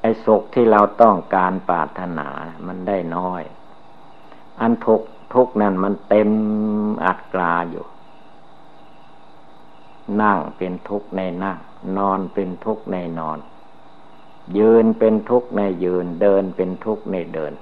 [0.00, 2.28] ไอ้สุขที่เราต้องการปรารถนา
[2.66, 3.42] มันได้น้อย
[4.60, 5.00] อันทุก
[5.34, 6.30] ทุกนั้นมันเต็ม
[7.04, 7.86] อัดกลาอยู่
[10.22, 11.58] นั่งเป็นทุกข์ในนั่ง
[11.96, 13.38] นอนเป็นทุกข์ในนอน
[14.58, 17.52] ยืนเป็นทุกข์ในยืน เดินเป็นทุกข์ในเดิน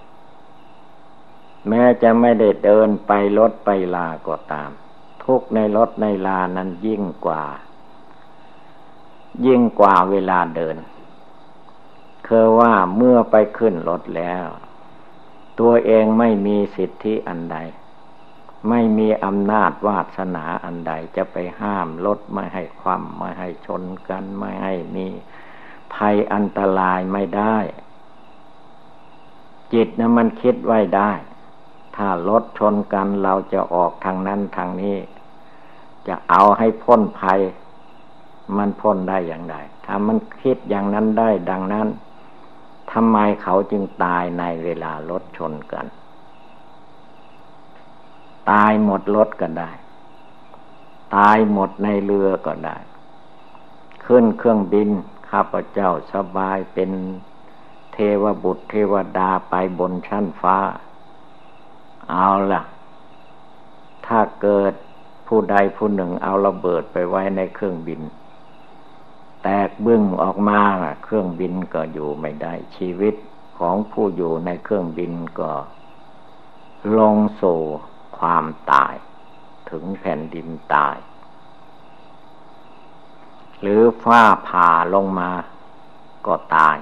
[1.69, 4.71] แม้จะไม่ได้เดินไปรถไปลาก็ตาม
[5.25, 7.45] ทุกข์ในรถในลานั้นยิ่งกว่า
[9.47, 10.77] ยิ่งกว่าเวลาเดิน
[12.27, 14.47] คือว่าเมื่อไปขึ้นรถแล้ว
[15.61, 17.59] ตัวเองไม่มีสิทธิอันใด
[18.69, 25.07] ไม่มีอำนาจวาสนาอันใดจะไปห้ามรถไม่ให้ความไม่ให้ชนกันไม่ให้มี
[25.95, 27.57] ภัยอันตรายไม่ได้
[29.73, 31.11] จิตนะมันคิดไว้ได้
[31.97, 34.99] ถ้ารถชนกันเราจะออกทางนั้นทางนี้
[36.09, 37.41] จะเอาให้พ้นภัย
[38.57, 41.89] มันพ้นได้อย่างไรถ้ามันคิดอย่างนั้นได้ดังนั้น
[42.93, 45.87] ทำไมเขาจึงตายในเวลารถชนกัน
[48.51, 49.71] ตายหมดรถก็ได้
[51.17, 52.77] ตายหมดในเรือก็ได้
[54.07, 54.91] ขึ้นเครื่องบิน
[55.35, 56.91] ข้าพเจ้าสบายเป็น
[57.93, 60.59] เทวบุตรเทวดาไปบนชั้นฟ้า
[62.11, 62.63] เอาล่ะ
[64.07, 64.73] ถ้าเกิด
[65.29, 68.01] ผู้ใดผู้หนึ่งเอาระเบิดไปไว้ในเครื่องบิน
[69.43, 70.61] แตกบึ้งออกมา
[71.05, 73.15] เครื่องบินก็อยู่ไม่ได้ ชีวิต
[73.59, 75.53] ของผู้อยู่ในเครื่องบินก็
[76.99, 77.61] ลงสู่
[78.19, 78.95] ความตาย
[79.71, 80.97] ถึงแผ่นดินตาย
[83.67, 85.31] หรือฟ้าผ่าลงมา
[86.27, 86.77] ก็ตาย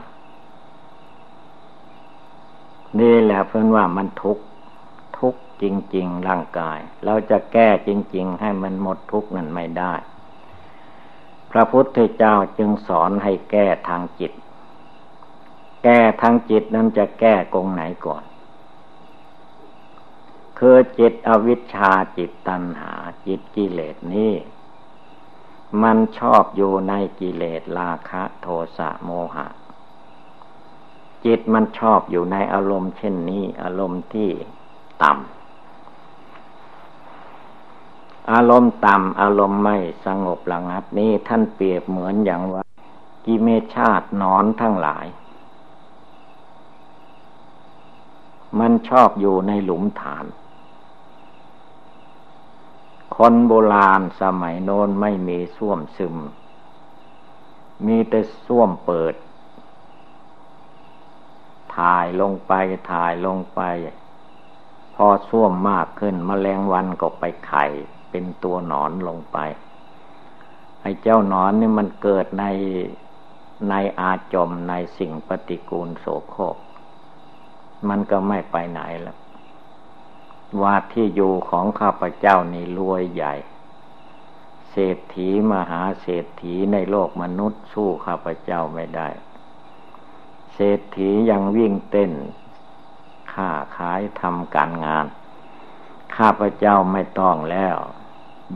[2.99, 4.45] นี่แหละเพื่อนว่ามันทุกข์
[5.19, 5.65] ทุกข์จ
[5.97, 9.95] ริง ๆ ร่างกาย เราจะแก้จริง ๆ ให้มันหมดทุกข์นั้นไม่ได้
[11.51, 14.33] พระพุทธเจ้าจึงสอนให้แก้ทางจิต
[15.85, 18.25] แก้ทางจิตนั้นจะแก้กงไหนก่อน
[20.59, 22.93] คือจิตอวิชชาจิตตัณหา
[23.27, 24.33] จิตกิเลสนี้
[25.83, 28.47] มันชอบอยู่ในกิเลสราคะโท
[28.79, 29.47] สะโมหะ
[31.25, 34.31] จิตมันชอบอยู่ในอารมณ์เช่นนี้ อารมณ์ที่
[35.03, 35.43] ต่ำ
[38.33, 42.63] อารมณ์ต่ำอารมณ์ไม่สงบระงับนี้ท่านเปรียบเหมือนอย่างว่า
[43.25, 45.07] กิเมชาตินอนทั้งหลาย
[48.59, 50.25] มันชอบอยู่ในหลุมฐาน
[53.17, 56.17] คนโบราณสมัยโน้นไม่มีส้วมซึม
[57.87, 59.15] มีแต่ส้วมเปิด
[61.77, 62.53] ถ่ายลงไป
[62.93, 63.61] ถ่ายลงไป
[64.95, 67.65] พอส้วมมากขึ้นมแมลงวันก็ไปไข่
[68.11, 69.39] เป็นตัวหนอนลงไป
[70.81, 72.45] ไอ้เจ้าหนอนนี่มันเกิดใน
[73.69, 76.57] ในอาจมในสิ่งปฏิกูลโสโครก
[77.89, 79.17] มันก็ไม่ไปไหนแล้ว
[80.61, 83.35] ว่าที่อยู่ของข้าพเจ้านี่รวยใหญ่
[84.71, 89.09] เศรษฐีมหาเศรษฐีในโลกมนุษย์สู้ข้าพเจ้าไม่ได้
[90.55, 92.13] เศรษฐียังวิ่งเต้น
[93.33, 95.07] ค้าขายทำการงาน
[96.17, 97.77] ข้าพเจ้าไม่ต้องแล้ว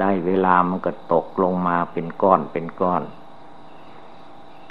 [0.01, 3.03] ได้เวลามันก็ตกลงมาเป็นก้อนเป็นก้อน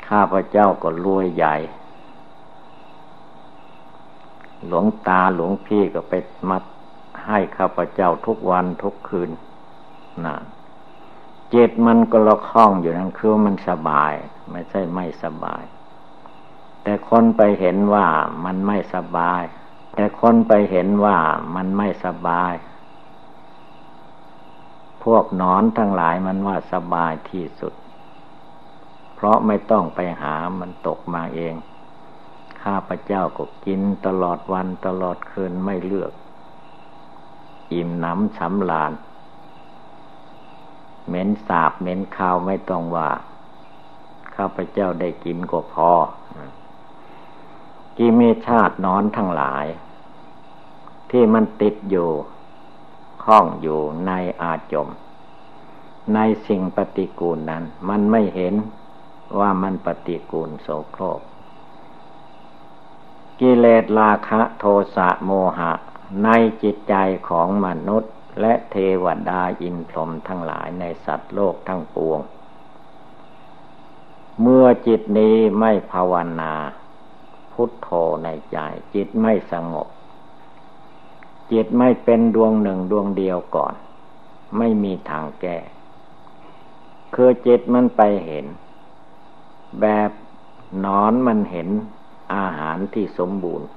[0.08, 1.56] ข้าพเจ้าก็รวยใหญ่
[4.68, 6.14] หลวงตาหลวงพี่ก็ไป
[6.50, 6.64] มัด
[7.28, 9.32] ให้ข้าพเจ้าทุกวันทุกคืน
[10.26, 10.36] นะ
[11.54, 14.14] จิตมันก็ละคล้องอยู่นั่นคือมันสบาย
[14.52, 15.64] ไม่ใช่ไม่สบาย
[16.84, 18.08] แต่คนไปเห็นว่า
[18.46, 19.44] มันไม่สบาย
[19.96, 21.18] แต่คนไปเห็นว่า
[21.56, 22.54] มันไม่สบาย
[25.04, 27.74] พวกนอนทั้งหลายมันว่าสบายที่สุด
[29.16, 31.56] เพราะไม่ต้องไปหามันตกมาเอง
[32.64, 36.12] ข้าพเจ้าก็กินตลอดวันตลอดคืนไม่เลือก
[37.74, 38.92] อิ่มหนำสำลาน
[41.08, 43.10] เหม็นสาบเหม็นข้าวไม่ต้องว่า
[44.36, 45.92] ข้าพเจ้าได้กินก็พอ
[47.98, 49.66] กิเมชาตินอนทั้งหลาย
[51.12, 52.10] ที่มันติดอยู่
[53.24, 54.88] คล้องอยู่ในอาจม
[56.14, 58.54] ในสิ่งปฏิกูลนั้น มันไม่เห็น
[59.40, 61.22] ว่ามันปฏิกูลโสโครก
[63.40, 65.72] กิเลสราคะโทสะโมหะ
[66.24, 66.30] ใน
[66.64, 66.96] จิตใจ
[67.30, 72.20] ของมนุษย์ และเทวดาอินพรหมทั้งหลายในสัตว์โลกทั้งปวง
[74.42, 76.54] เมื่อจิตนี้ไม่ภาวนา
[77.54, 77.90] พุทโธ
[78.24, 78.58] ในใจ
[78.96, 79.88] จิตไม่สงบ
[81.52, 83.74] จิตไม่เป็นดวงหนึ่งดวงเดียวก่อน
[84.58, 85.58] ไม่มีทางแก้
[87.16, 88.46] คือจิตมันไปเห็น
[89.82, 90.12] แบบ
[90.86, 91.70] นอนมันเห็น
[92.36, 93.68] อาหารที่สมบูรณ์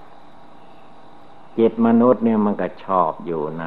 [1.59, 3.65] จิตมนุษย์เนี่ยมันก็ชอบอยู่ใน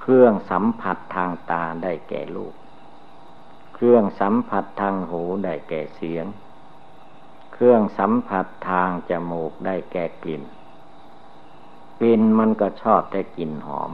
[0.00, 2.54] เครื่องสัมผัสทางตาได้แก่รูป
[3.74, 6.26] เครื่องสัมผัสทางหูได้แก่เสียง
[7.52, 10.42] เครื่องสัมผัสทางจมูกได้แก่กลิ่น
[11.98, 13.90] กลิ่นมันก็ชอบแต่กลิ่นหอม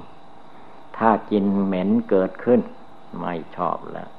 [0.97, 2.61] ถ้ากลิ่นเหม็นเกิดขึ้น
[3.21, 4.11] ไม่ชอบแล้ว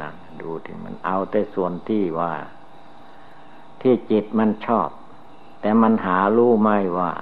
[0.00, 2.32] นะดูถึงมันเอาแต่ส่วนที่ว่า
[3.80, 4.88] ที่จิตมันชอบ
[5.62, 7.12] แต่มันหารู้ไม่ว่า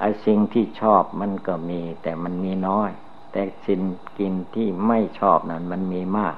[0.00, 2.90] ไอ้สิ่งที่ชอบมันก็มี แต่มันมีน้อย
[3.32, 3.80] แต่สิ่ง
[4.18, 6.36] กินที่ไม่ชอบนั้นมันมีมาก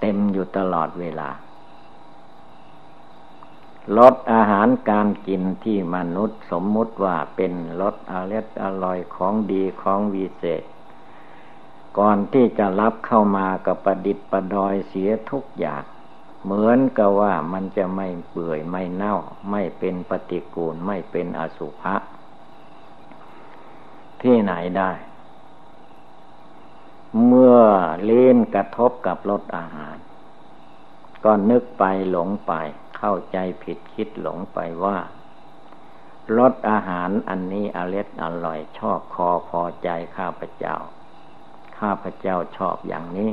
[0.00, 1.30] เต็มอยู่ตลอดเวลา
[3.98, 10.62] ลดอาหารการกินที่มนุษย์สมมุติว่าเป็นรสอร่อยอร่อยของดีของวิเศษ
[11.98, 15.84] ก่อนที่จะรับเข้ามากับประดิษฐ์ประดอยเสียทุกอย่าง
[16.46, 19.16] เหมือนกับว่ามันจะไม่เปื่อยไม่เน่า
[19.50, 21.94] ไม่เป็นปฏิกูลไม่เป็นอสุภะ
[24.22, 24.92] ที่ไหนได้
[27.26, 27.58] เมื่อ
[28.04, 29.96] เล่นกระทบกับรสอาหาร
[31.24, 32.52] ก็นึกไปหลงไป
[32.96, 34.98] เข้าใจผิดคิดหลงไปว่า
[36.36, 40.76] รสอาหารอันนี้อร่อยอร่อยชอบคอพอใจข้าพเจ้า
[41.78, 43.32] ข้าพเจ้าชอบอย่างนี้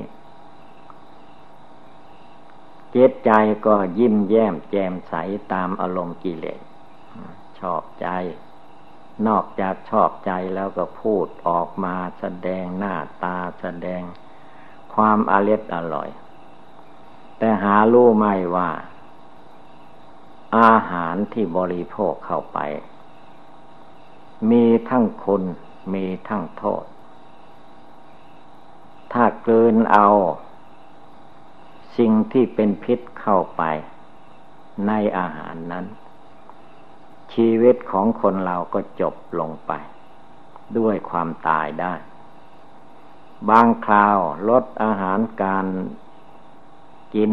[2.95, 3.31] จิตใจ
[3.65, 5.13] ก็ยิ้มแย้มแจ่มใส
[5.53, 6.61] ตามอารมณ์กิเลส
[7.59, 8.07] ชอบใจ
[9.27, 14.01] นอกจากชอบใจแล้วก็พูดออกมาแสดงหน้าตาแสดง
[14.93, 16.09] ความอร็ดอร่อย
[17.37, 18.69] แต่หารู้ไม่ว่า
[20.57, 22.59] อาหารที่บริโภคเข้าไป
[24.49, 25.43] มีทั้งคุณ
[25.93, 26.85] มีทั้งโทษ
[29.13, 30.07] ถ้าเกลืนเอา
[31.97, 33.63] สิ่งที่เป็นพิษเข้าไป
[34.87, 35.85] ในอาหารนั้น
[37.33, 39.71] ชีวิตของคนเราก็จบลงไป
[40.77, 41.93] ด้วยความตายได้
[43.49, 44.17] บางคราว
[44.49, 45.65] ลดอาหารการ
[47.13, 47.31] กิน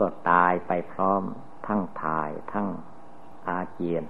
[0.00, 1.22] ก็ตายไปพร้อม
[1.66, 2.68] ทั้งถ่ายทั้ง
[3.48, 4.04] อาเจียน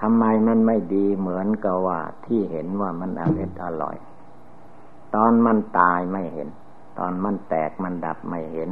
[0.00, 3.96] ทำไมมันไม่ดีเหมือนกับว่าที่เห็นว่ามันอร่อยอร่อย
[5.14, 6.48] ตอนมันตายไม่เห็น
[6.98, 8.70] ตอนมันแตกมันดับไม่เห็น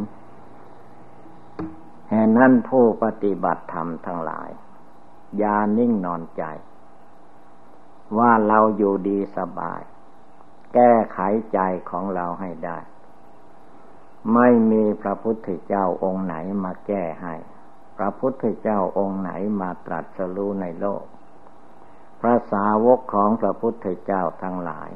[2.08, 4.50] แห่นั้นผู้ปฏิบัติธรรมทั้งหลาย
[5.42, 6.44] ยานิ่งนอนใจ
[8.18, 9.80] ว่าเราอยู่ดีสบาย
[10.74, 11.18] แก้ไข
[11.52, 11.58] ใจ
[11.90, 12.78] ของเราให้ได้
[14.34, 17.34] ไม่มีพระพุทธเจ้าองค์ไหนมาแก้ให้
[17.96, 21.04] พระพุทธเจ้าองค์ไหนมาตรัสรู้ในโลก
[22.20, 24.90] พระสาวกของพระพุทธเจ้าทั้งหลาย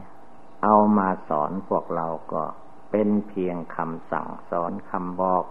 [0.63, 2.45] เอามาสอนพวกเราก็
[2.91, 5.45] เป็นเพียงคำสั่งสอนคำบอก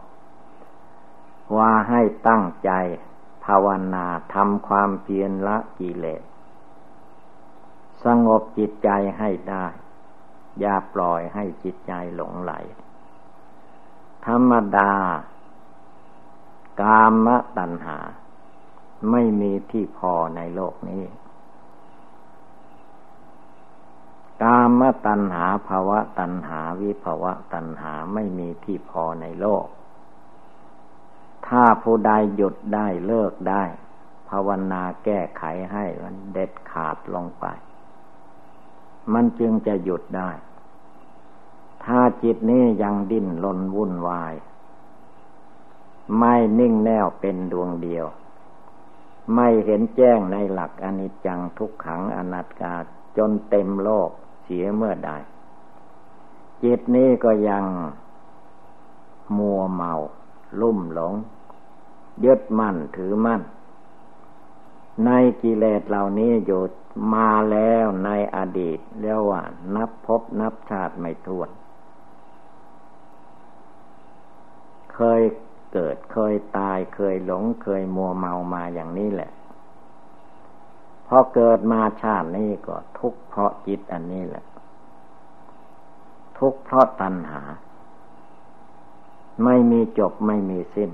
[1.58, 2.72] ว่าให้ตั้งใจ
[3.46, 6.24] ภาวนาทำความเพียรละกิเลส
[8.04, 9.66] สงบจิตใจให้ได้
[10.60, 12.54] อย่าปล่อยให้จิตใจหลงไหล
[14.26, 14.92] ธรรมดา
[16.82, 17.28] กาม
[17.58, 17.98] ตัณหา
[19.12, 21.04] ไม่มีที่พอในโลกนี้
[24.44, 29.66] กามตัณหาภาวะตัณหาวิภาวะตัณหาไม่มีที่พอในโลก
[31.48, 33.64] ถ้าผู้ใดหยุดได้เลิกได้
[34.30, 37.46] ภาวนาแก้ไขให้มันเด็ดขาดลงไป
[39.14, 40.30] มันจึงจะหยุดได้
[41.86, 44.34] ถ้าจิตนี้ยังดิ้นลนวุ่นวาย
[46.18, 48.06] ไม่นิ่งแน่วเป็นดวงเดียว
[49.36, 52.74] ไม่เห็นแจ้งในหลักอนิจจังทุกขังอนัตตา
[53.18, 54.10] จนเต็มโลก
[54.50, 55.12] สียเมื่อใด
[56.64, 57.66] จิตนี้ก็ยัง
[59.38, 59.94] มัวเมา
[60.62, 61.14] ลุ่มหลง
[62.26, 63.42] ยึดมั่นถือมั่น
[65.06, 65.10] ใน
[65.42, 66.62] กิเลสเหล่านี้อยู่
[67.14, 69.42] มาแล้วในอดีตเรียกว่า
[69.76, 71.50] นับพบนับชาติไม่ถ้วน
[74.94, 75.22] เคย
[75.74, 79.32] เกิดเคยตายเคยหลงเคยมัวเมามาอย่างนี้แหละ
[81.12, 84.46] พอเกิดมาชาตินี้ก็ทุกเพราะจิตอันนี้แหละ
[86.40, 87.42] ทุกเพราะตัณหา
[89.44, 90.92] ไม่มีจบไม่มีสิ้น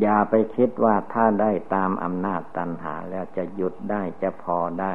[0.00, 4.92] อย่าไปคิดว่าถ้าได้ตามอำนาจตัณหาแล้วจะหยุดได้จะพอได้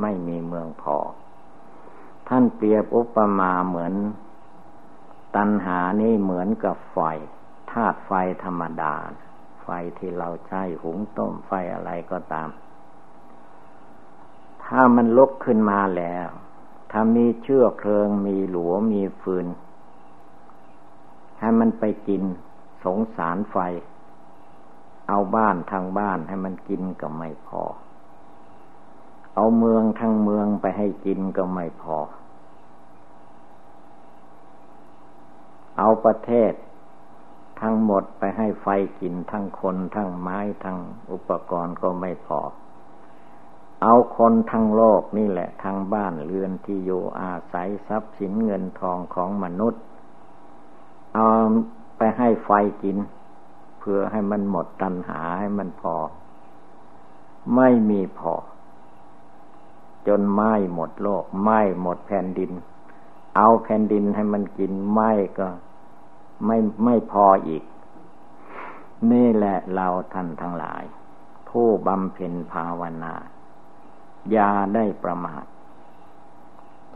[0.00, 0.98] ไม่มีเมืองพอ
[2.28, 3.94] ท่านเปรียบอุปมาเหมือน
[5.36, 6.98] ตัณหานี่เหมือนกับไฟ
[7.72, 8.12] ธาตุไฟ
[8.44, 8.94] ธรรมดา
[9.62, 12.48] ไฟที่เราใช้หุงต้มไฟอะไรก็ตาม
[14.64, 16.28] ถ้ามันลุกขึ้นมาแล้ว
[16.90, 19.46] ถ้ามีเชือกเพลิง มีหลัวมีฟืน
[21.38, 22.22] ให้มันไปกิน
[22.84, 23.56] สงสารไฟ
[25.08, 27.62] เอาบ้านทางบ้านให้มันกินก็ไม่พอ
[29.34, 31.98] เอาเมืองทางเมืองไปให้กินก็ไม่พอ
[35.78, 36.52] เอาประเทศ
[37.62, 38.66] ทั้งหมดไปให้ไฟ
[39.00, 40.78] กินทั้งคนทั้งไม้ทั้ง
[41.10, 42.40] อุปกรณ์ก็ไม่พอ
[43.82, 49.82] เอาคนทั้งโลกนี่แหละทั้งบ้านเรือนที่อยู่อาศัยทรัพย์สินเงินทองของมนุษย์
[51.14, 51.26] เอา
[51.96, 52.50] ไปให้ไฟ
[52.82, 52.96] กิน
[53.78, 55.94] เพื่อให้มันหมดตัณหาให้มันพอ
[57.56, 58.34] ไม่มีพอ
[60.06, 62.52] จนไหม้หมดโลกไหม้หมดแผ่นดิน
[63.36, 65.48] เอาแผ่นดินให้มันกินไหม้ก็
[66.46, 67.64] ไม่ไม่พออีก
[69.10, 70.82] นี่แหละเราท่านทั้งหลาย
[71.48, 73.14] ผู้บำเพ็ญภาวนา
[74.30, 75.44] อย่าได้ประมาท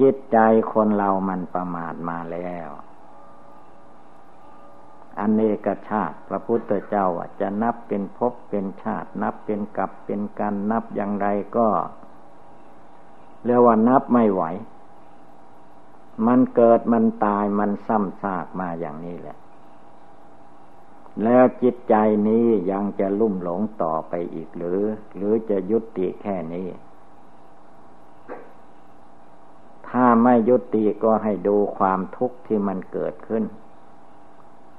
[0.01, 0.39] จิตใจ
[0.73, 2.69] คนเรามันประมาทมาแล้ว
[5.19, 7.07] อันเนกชาติพระพุทธเจ้า
[7.41, 11.27] จะนับเป็นภพเป็นชาติ นับเป็นกับเป็นกันนับอย่างไร
[11.57, 11.69] ก็
[13.45, 14.43] เรียกว่านับไม่ไหว
[16.27, 19.37] มันเกิดมันตายมันซ้ำซากมาอย่างนี้แหละ
[21.25, 21.95] แล้วจิตใจ
[22.29, 24.83] นี้ยังจะลุ่มหลงต่อไปอีกหรือ
[25.17, 26.69] หรือจะยุติแค่นี้
[29.89, 33.45] ถ้าไม่ยุติก็ให้ดูความทุกข์ที่มันเกิดขึ้น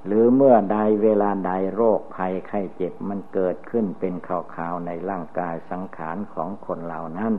[0.06, 7.34] หรือเมื่อใดเวลาใดโรคภัยไข้เจ็บมันเกิดขึ้นเป็นข่าวๆในร่างกายสังขารของคนเหล่านั้น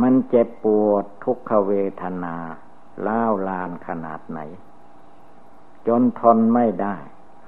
[0.00, 1.72] มันเจ็บปวดทุกขเว
[2.02, 2.36] ทนา
[3.06, 4.40] ล้าวลานขนาดไหน
[5.86, 6.96] จนทนไม่ได้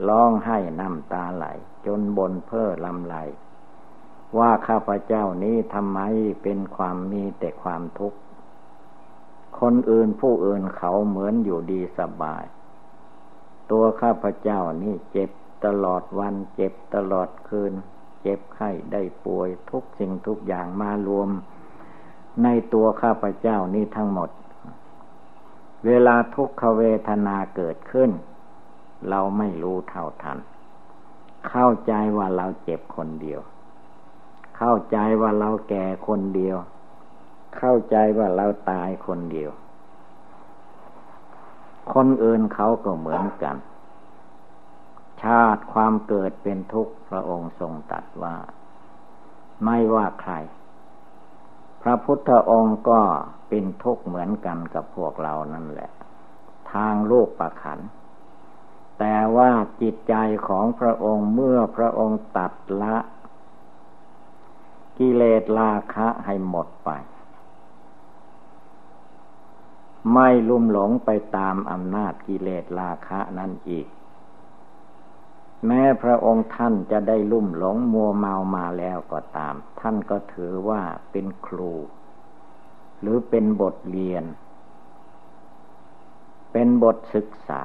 [0.08, 1.46] ร้องไห้น้ำตาไหล
[1.86, 3.16] จนบนเพ้อลำไหล
[4.38, 6.00] ว่าข้าพเจ้านี้ทำไม
[6.42, 8.18] เป็นความมีแต่ความทุกข์
[9.60, 12.44] คนอื่นผู้อื่นเขาเหมือนอยู่ดีสบาย
[13.70, 15.30] ตัวข้าพเจ้านี่เจ็บ
[15.64, 17.72] ตลอดวันเจ็บตลอดคืน
[18.22, 21.30] เจ็บไข้ได้ป่วยทุกสิ่งทุกอย่างมารวม
[22.42, 24.30] ในตัวข้าพเจ้านี่ทั้งหมด
[25.86, 28.10] เวลาทุกขเวทนาเกิดขึ้น
[29.08, 30.38] เราไม่รู้เท่าทัน
[31.48, 33.40] เข้าใจว่าเราเจ็บคนเดียว
[34.56, 36.56] เข้าใจว่าเราแก่คนเดียว
[37.56, 39.50] เข้าใจว่าเราตายคนเดียว
[41.94, 43.56] คนอื่นเขาก็เหมือนกัน
[45.22, 48.36] ชาติความเกิดเป็นทุกข์พระองค์ทรงตัดว่า
[49.64, 50.32] ไม่ว่าใคร
[51.86, 53.00] พระพุทธองค์ก็
[53.48, 55.90] เป็นทุกข์เหมือนกันกับพวกเรานั่นแหละ
[56.72, 57.80] ทางโลกประขัน
[58.98, 60.14] แต่ว่าจิตใจ
[60.48, 62.96] ของพระองค์เมื่อพระองค์ตัดละ
[64.98, 66.90] กิเลสราคะให้หมดไป
[70.12, 73.86] ไม่ลุ่มหลงไปตามอำนาจกิเลสราคะนั่นอีก
[75.66, 81.72] แม้พระองค์ท่านจะได้ลุ่มหลงมัวเมามาแล้วก็ตาม ท่านก็ถือว่าเป็นครู
[83.00, 84.24] หรือเป็นบทเรียน
[86.52, 87.64] เป็นบทศึกษา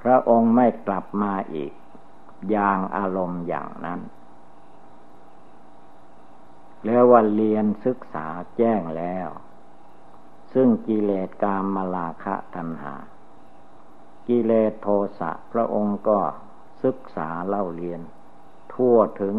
[0.00, 1.72] พระองค์ไม่กลับมาอีก
[2.50, 4.00] อย่างอารมณ์อย่างนั้น
[6.84, 8.26] แล้วว่าเรียนศึกษา
[8.56, 9.28] แจ้งแล้ว
[10.52, 12.94] ซึ่งกิเลสกามมาลาคะทันหา
[14.28, 16.18] กิเลสโทสะพระองค์ก็
[16.84, 18.00] ศึกษาเล่าเรียน
[18.74, 19.34] ทั่วถึง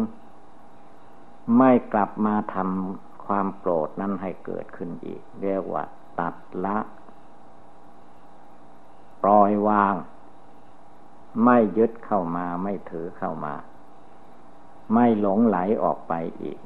[1.58, 5.84] ไม่กลับมาทำความโกรธนั้นให้เกิดขึ้นอีก เรียกว่า
[6.18, 6.78] ตัดละ
[9.22, 9.94] ปล่อยวาง
[11.44, 13.54] ไม่ยึดเข้ามาไม่ถือเข้ามา
[14.94, 16.12] ไม่หลงไหลออกไป
[16.42, 16.58] อีก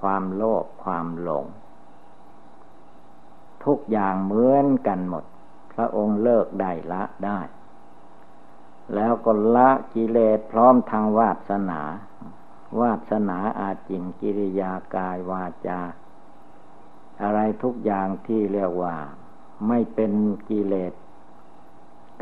[0.00, 1.44] ความโลภความหลง
[3.64, 5.24] ทุกอย่างเหมือนกันหมด
[5.72, 7.40] พระองค์เลิกได้ละได้
[8.94, 11.80] แล้วก็ละกิเลสพร้อมทางวาสนา
[12.80, 15.80] วาสนาอาจินกิริยากายวาจา
[17.22, 18.96] อะไรทุกอย่างที่เรียกว่า
[19.68, 20.12] ไม่เป็น
[20.48, 20.92] กิเลส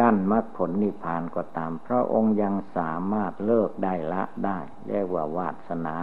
[0.00, 4.58] กั้นมรรคผลนิพพานก็ตาม พระองค์ยังสามารถเลิกได้ละได้
[4.88, 5.96] เรียกว่าวาสนา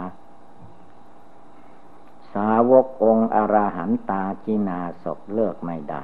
[2.34, 6.02] สาวกองค์อราหันตาจินาศพเลิกไม่ได้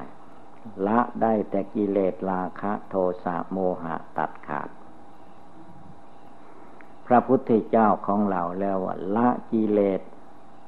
[0.87, 4.69] ละได้แต่กิเลสราคะโทสะโมหะตัดขาด
[7.07, 8.77] พระพุทธเจ้าของเราแล้ว
[9.15, 10.01] ละกิเลส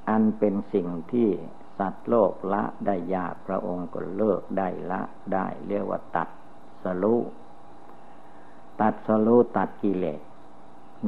[0.09, 1.29] อันเป็นสิ่งที่
[1.77, 5.01] สัตว์โลกละได้ยากพระองค์ก็เลิกได้ละ
[5.33, 6.29] ได้ เรียกว่าตัด
[6.83, 7.15] สลุ
[8.81, 10.21] ตัดสลุตัดกิเลส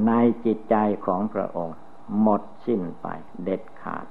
[0.07, 0.11] ใน
[0.45, 0.75] จิตใจ
[1.05, 1.77] ของพระองค์
[2.21, 3.07] หมดสิ้นไป
[3.43, 4.05] เด็ดขาด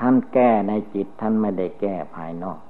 [0.00, 2.60] ท่านแก้ในจิตท่านไม่ได้แก้ภายนอก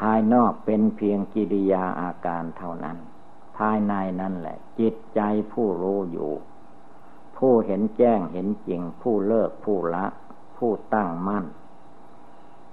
[0.00, 2.98] ภายนอกเป็นเพียงกิริยาอาการเท่านั้น
[3.58, 5.20] ภายในนั่นแหละ จิตใจ
[5.52, 6.32] ผู้รู้อยู่
[7.36, 10.06] ผู้เห็นแจ้งเห็นจริง ผู้เลิกผู้ละ
[10.56, 11.44] ผู้ตั้งมั่น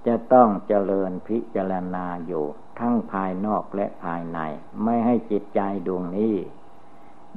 [0.06, 2.44] จะต้องเจริญพิจารณาอยู่
[2.78, 4.38] ทั้งภายนอกและภายใน
[4.84, 6.36] ไม่ให้จิตใจดวงนี้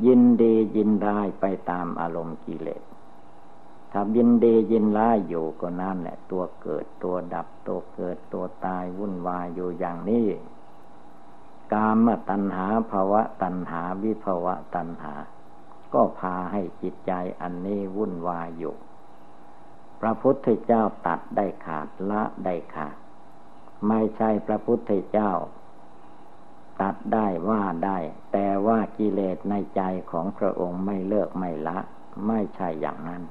[0.05, 2.81] ยินดียินร้ายไปตามอารมณ์กิเลส
[3.95, 10.27] ถ้ายินดียินร้ายอยู่ก็นั่นแหละ ตัวเกิดตัวดับตัวเกิดตัวตายวุ่นวายอยู่อย่างนี้
[11.73, 15.13] กามตัณหาภาวะตัณหาวิภาวะตัณหา
[15.93, 18.75] ก็พาให้จิตใจอันนี้วุ่นวายอยู่
[20.01, 22.95] พระพุทธเจ้าตัดได้ขาดละได้ขาด
[23.87, 25.31] ไม่ใช่พระพุทธเจ้า
[26.81, 27.97] ตัดได้ว่าได้
[28.33, 29.81] แต่ว่ากิเลสในใจ
[30.11, 31.77] ของพระองค์ไม่เลิกไม่ละ
[32.27, 33.23] ไม่ใช่อย่างนั้น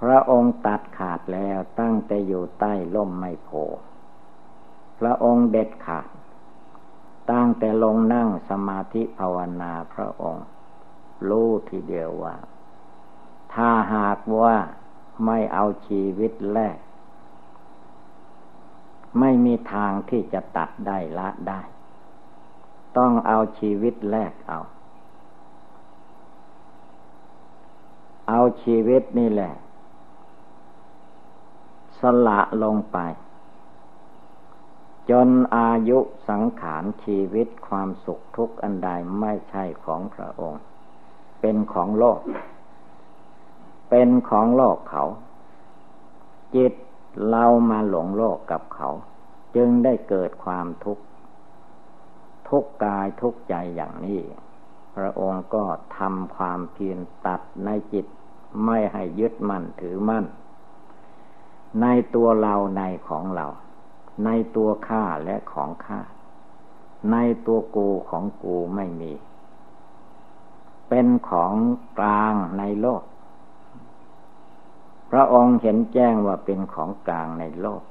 [0.00, 3.50] พระองค์ตัดขาดแล้วตั้งแต่อยู่ใต้ล่มไม่โพ
[4.98, 6.08] พระองค์เด็ดขาด
[7.30, 10.46] ตั้งแต่ลงนั่งสมาธิภาวนาพระองค์
[11.28, 12.36] รู้ทีเดียวว่า
[13.54, 14.56] ถ้าหากว่า
[15.26, 16.78] ไม่เอาชีวิตแลก
[19.20, 21.60] ไม่มีทางที่จะตัดได้ละได้
[22.98, 24.60] ต้องเอาชีวิตแลกเอา
[28.28, 29.52] เอาชีวิตนี่แหละ
[32.00, 32.98] สละลงไป
[35.10, 35.98] จนอายุ
[36.28, 38.90] สังขารชีวิตความสุขทุกอันใด
[39.20, 40.62] ไม่ใช่ของพระองค์
[41.40, 42.20] เป็นของโลก
[43.90, 45.04] เป็นของโลกเขา
[46.56, 46.72] จิต
[47.28, 48.90] เรามาหลงโลกกับเขา
[49.56, 51.04] จึงได้เกิดความทุกข์
[52.48, 54.20] ทุกกายทุกใจอย่างนี้
[54.96, 55.64] พระองค์ก็
[55.98, 58.06] ทำความเพียรตัดในจิต
[58.64, 60.24] ไม่ให้ยึดมั่นถือมั่น
[61.82, 63.46] ในตัวเราในของเรา
[64.24, 66.00] ในตัวข้าและของข้า
[67.12, 67.16] ใน
[67.46, 69.12] ตัวกูของกูไม่มี
[70.88, 71.54] เป็นของ
[71.98, 73.02] กลางในโลก
[75.10, 77.82] พระองค์เห็นแจ้งว่าเป็นของกลางในโลก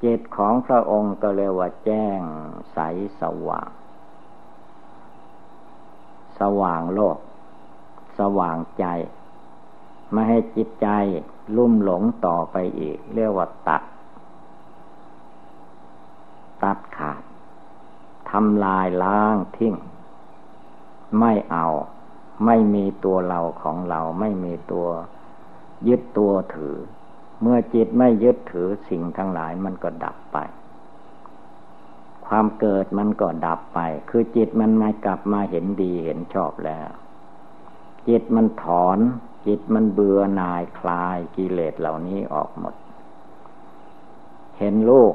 [0.00, 2.20] เจตของพระองค์ก็เรียกว่าแจ้ง
[2.72, 2.78] ใส
[3.20, 3.68] สว่าง
[6.40, 7.18] สว่างโลก
[8.18, 8.84] สว่างใจ
[10.14, 10.88] ไม่ให้จิตใจ
[11.56, 13.82] ลุ่มหลงต่อไปอีก เรียกว่าตัด
[16.62, 17.22] ตัดขาด
[18.30, 19.74] ทำลายล้างทิ้ง
[21.20, 21.66] ไม่เอา
[22.46, 24.88] ไม่มีตัวเราของเรา ไม่มีตัว
[25.88, 26.76] ยึดตัวถือ
[27.42, 30.38] เมื่อจิตไม่ยึดถือสิ่งทั้งหลายมันก็ดับไป
[32.26, 36.88] ความเกิดมันก็ดับไป คือจิตมันไม่กลับมาเห็นดีเห็นชอบแล้ว
[38.08, 38.98] จิตมันถอน
[39.46, 42.74] จิตมันเบื่อหน่ายคลายกิเลสเหล่านี้ออกหมด
[44.58, 45.14] เห็นลูก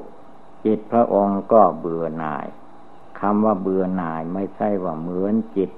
[0.66, 2.46] จิตพระองค์ก็เบื่อหน่าย
[3.20, 5.70] คำว่าเบื่อหน่ายไม่ใช่ว่าเหมือนจิต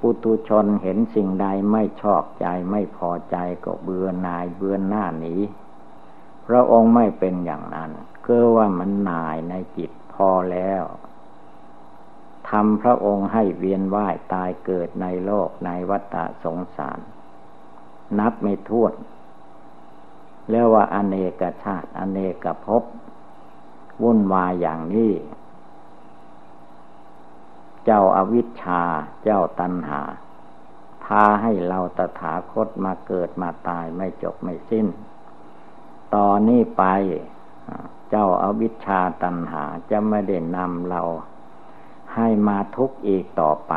[0.00, 5.34] ปุตุชนเห็นสิ่งใดไม่ชอบใจไม่พอใจก็เบื่อหน่ายเบื่อหน้าหนี
[6.46, 7.90] พระองค์ไม่เป็นอย่างนั้น
[8.26, 10.82] คือว่ามันหน่ายในจิตพอแล้ว
[12.50, 16.98] ทำพระองค์ให้เวียนว่ายตายเกิดในโลกในวัฏสงสาร
[18.20, 18.94] นับไม่ถ้วน
[20.50, 22.82] เรียกว่าอเนกชาติ อเนกภพ
[24.02, 25.12] วุ่นวายอย่างนี้
[27.84, 28.82] เจ้าอาวิชชา
[29.24, 30.00] เจ้าตัณหา
[31.04, 34.86] พาให้เราตถาคตมาเกิดมาตายไม่จบไม่สิ้น
[36.14, 36.84] ตอนนี้ไป
[38.10, 41.02] เจ้าอาวิชชาตัณหาจะไม่ได้นำเรา
[42.14, 43.72] ให้มาทุกข์อีกต่อไป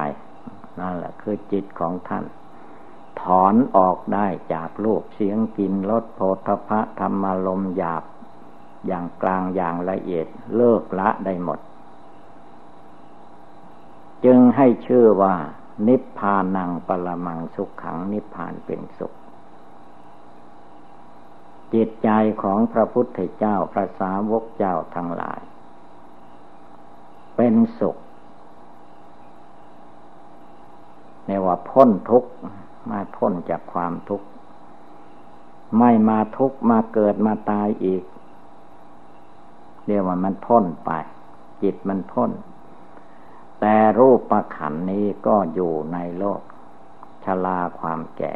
[0.80, 2.24] นั่นแหละคือจิตของท่าน
[3.26, 8.04] ถอนออกได้จากรูปเสียงกลิ่นรสโพธพะธรรมลมหยาบ
[8.88, 11.60] อย่างกลางอย่างละเอียดเลิกละได้หมด
[14.26, 15.36] จึงให้ชื่อว่า
[15.88, 19.14] นิพพานังปรมังสุขขังนิพพานเป็นสุข
[21.74, 22.10] จิตใจ
[22.42, 25.40] ของพระพุทธเจ้าพระสาวกเจ้าทั้งหลาย
[27.36, 27.98] เป็นสุข
[31.28, 32.32] ในว่าพ้นทุกข์
[32.92, 34.28] มาพ้นจากความทุกข์
[35.80, 38.04] ไม่มาทุกข์มาเกิดมาตายอีก
[39.86, 40.92] เรียกว่ามันพ้นไป
[41.64, 42.32] จิตมันพ้น
[43.60, 46.42] แต่รูปประขันนี้ก็อยู่ในโลก
[47.24, 48.34] ชลาความแก่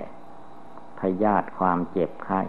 [0.99, 2.41] พยาธิความเจ็บไข้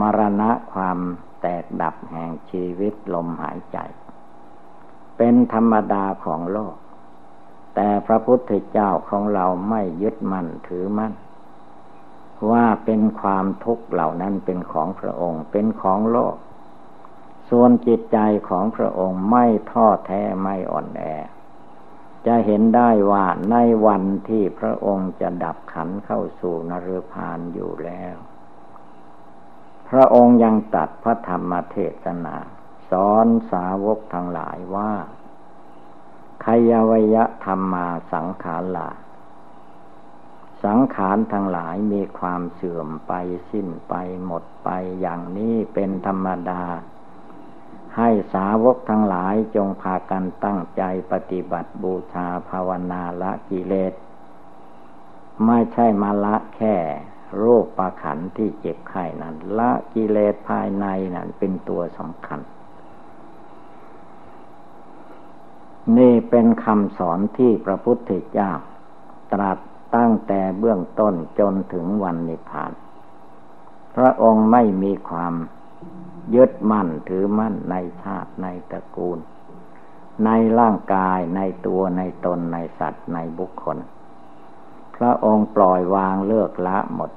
[0.00, 0.98] มรณะความ
[1.40, 3.78] แตกดับแห่งชีวิตลมหายใจ
[5.16, 6.76] เป็นธรรมดาของโลก
[7.74, 11.12] แต่พระพุทธเจ้าของเราไม่ยึดมั่นถือมั่น
[12.50, 16.36] ว่าเป็นความทุกข์เหล่านั้นเป็นของพระองค์ เป็นของโลก
[17.50, 18.18] ส่วนจิตใจ
[18.48, 21.02] ของพระองค์ไม่ท้อแท้ไม่อ่อนแอ
[22.26, 23.56] จะเห็นได้ว่าใน
[23.86, 28.16] วันที่พระองค์จะดับขันเข้าสู่นรพานอยู่แล้ว
[29.88, 32.36] พระองค์ยังตัดพระธรรมเทศนา
[32.90, 34.92] สอนสาวกทั้งหลายว่า
[36.44, 38.90] ขยวยะธรรมาสังขารลา
[40.64, 43.12] สังขารทั้งหลายมีความเสื่อมไป
[43.50, 43.94] สิ้นไป
[44.26, 44.68] หมดไป
[45.00, 46.62] อย่างนี้เป็นธรรมดา
[47.96, 50.82] ให้สาวกทั้งหลายจงพากันตั้งใจ
[51.12, 53.92] ปฏิบัติบูชาภาวนาละกิเลส
[55.46, 56.76] ไม่ใช่มาละแค่
[57.36, 62.40] โรคประขันที่เจ็บไข้นั้น ละกิเลสภายในนั้นเป็นตัวสำคัญ
[65.98, 68.50] นี่เป็นคำสอนที่พระพุทธเจ้า
[69.32, 69.58] ตรัส
[69.96, 72.72] ตั้งแต่เบื้องต้นจนถึงวันนิพพาน
[73.96, 75.34] พระองค์ไม่มีความ
[76.34, 79.18] ยึดมั่นถือมั่นในชาติในตระกูล
[80.24, 83.78] ในร่างกายในตัวในตนในสัตว์ในบุคคล
[84.96, 87.14] พระองค์ปล่อยวางเลิกละหมดท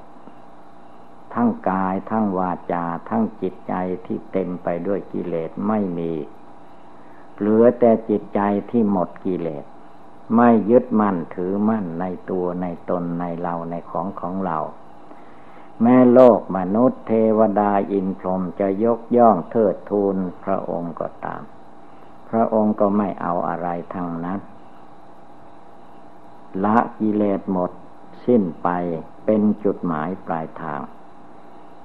[1.34, 3.74] ทั้งกายทั้งวาจาทั้งจิตใจ
[4.06, 6.12] ที่เต็มไปด้วยกิเลสไม่มี
[7.38, 9.64] เหลือแต่จิตใจที่หมดกิเลส
[10.36, 14.58] ไม่ยึดมั่นถือมั่นในตัวในตนในเราในของของเรา
[15.82, 21.42] แม่โลกมนุษย์เทวดาอินพรหมจะยกย่องเทิดทูนพระองค์ก็ตาม
[22.28, 24.40] พระองค์ก็ไม่เอาอะไรทั้งนั้น
[26.64, 27.70] ละกิเลสหมด
[28.26, 28.68] สิ้นไป
[29.24, 30.80] เป็นจุดหมายปลายทาง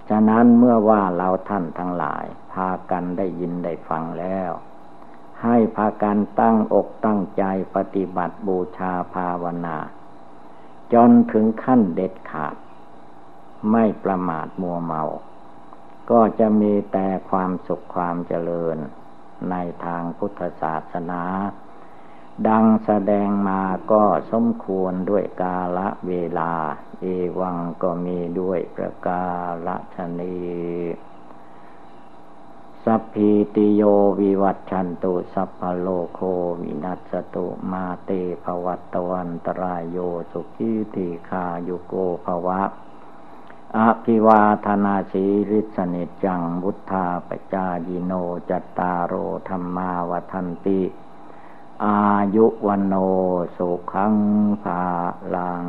[0.10, 4.52] ฉะนั้นเมื่อว่าเราท่านทั้งหลาย พากันได้ยินได้ฟังแล้ว
[5.44, 7.44] ให้พากันตั้งอกตั้งใจ
[7.76, 9.78] ปฏิบัติบูชาภาวนา
[10.94, 12.56] จนถึงขั้นเด็ดขาด
[13.72, 15.04] ไม่ประมาทมัวเมา
[16.12, 18.78] ก็จะมีแต่ความสุขความเจริญ
[19.50, 21.24] ในทางพุทธศาสนา
[22.48, 23.62] ดังแสดงมา
[23.92, 26.54] ก็สมควรด้วยกาละเวลา
[27.02, 27.06] เอ
[27.40, 29.24] วังก็มีด้วยประกา
[29.68, 30.38] ละชนี
[32.86, 33.82] สัพพิติโย
[34.20, 36.20] วิวัตชันตุสัพพโลโค
[36.62, 38.10] วินัสตุมาเต
[38.44, 39.98] ภวัตวันตรายโย
[40.32, 41.94] สุขีติคายุโก
[42.26, 42.62] ภวะ
[43.78, 48.14] อาภิวาธนาสีริสนิจังบุทธาปจายิโน
[48.50, 49.14] จัตตารโอ
[49.50, 50.82] ธรรมาวทันติ
[51.86, 52.00] อา
[52.36, 52.94] ยุวันโน
[53.58, 54.16] สุขัง
[54.64, 54.82] ภา
[55.36, 55.66] ลัง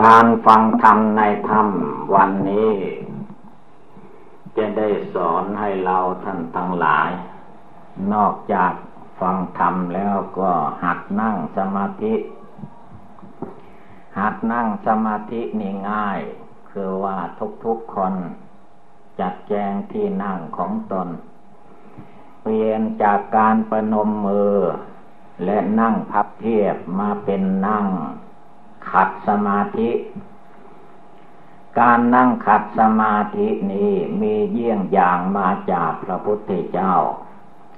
[0.00, 1.68] การฟังธรรมในธรรม
[2.14, 2.72] วันนี้
[4.56, 7.10] จะได้สอนให้เราท่านทั้งหลาย
[8.12, 8.72] นอกจาก
[9.20, 10.50] ฟังธรรมแล้วก็
[10.84, 12.14] หัดนั่งสมาธิ
[14.18, 16.20] หัดนั่งสมาธินี่ง่าย
[16.70, 17.16] คือว่า
[17.64, 18.14] ทุกๆคน
[19.20, 21.08] จัดแจงที่นั่งของตน
[22.42, 24.54] เปลี่ยนจากการประนมมือ
[25.44, 27.86] และนั่งพับเพียบมาเป็นนั่ง
[28.90, 29.90] ขัดสมาธิ
[31.78, 36.94] การนั่งขัดสมาธินี้มีเยี่ยงอย่างมาจากพระพุทธเจ้า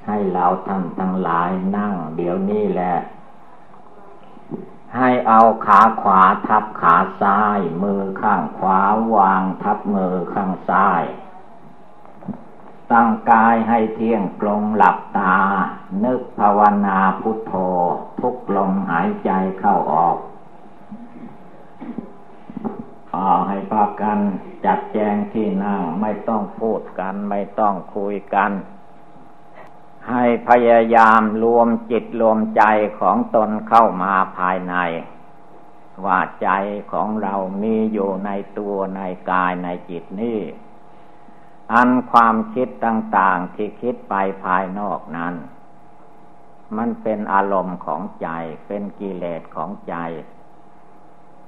[0.06, 2.96] ให้เราท่านทั้งหลายนั่งเดี๋ยวนี้แหละ
[4.96, 8.80] ให้เอาขาขวาทับขาซ้าย มือข้างขวา
[9.14, 11.02] วางทับมือข้างซ้าย
[12.92, 15.36] ตั้งกายให้เที่ยงตรงหลับตา
[16.04, 17.52] นึกภาวนาพุทโธ
[18.20, 20.16] ทุกลมหายใจเข้าออก
[23.48, 24.18] ให้พากัน
[24.64, 28.50] จัดแจงที่นั่งไม่ต้องพูดกันไม่ต้องคุยกัน
[30.10, 32.62] ให้พยายามรวมจิตรวมใจ
[33.00, 34.74] ของตนเข้ามาภายใน
[36.06, 36.50] ว่าใจ
[36.92, 39.00] ของเรามีอยู่ในตัวใน
[39.30, 40.40] กายในจิตนี้
[41.72, 45.34] อันความคิดต่างๆที่คิดไปภายนอกนั้น
[46.76, 48.28] มันเป็นอารมณ์ของใจ
[48.66, 49.94] เป็นกิเลสของใจ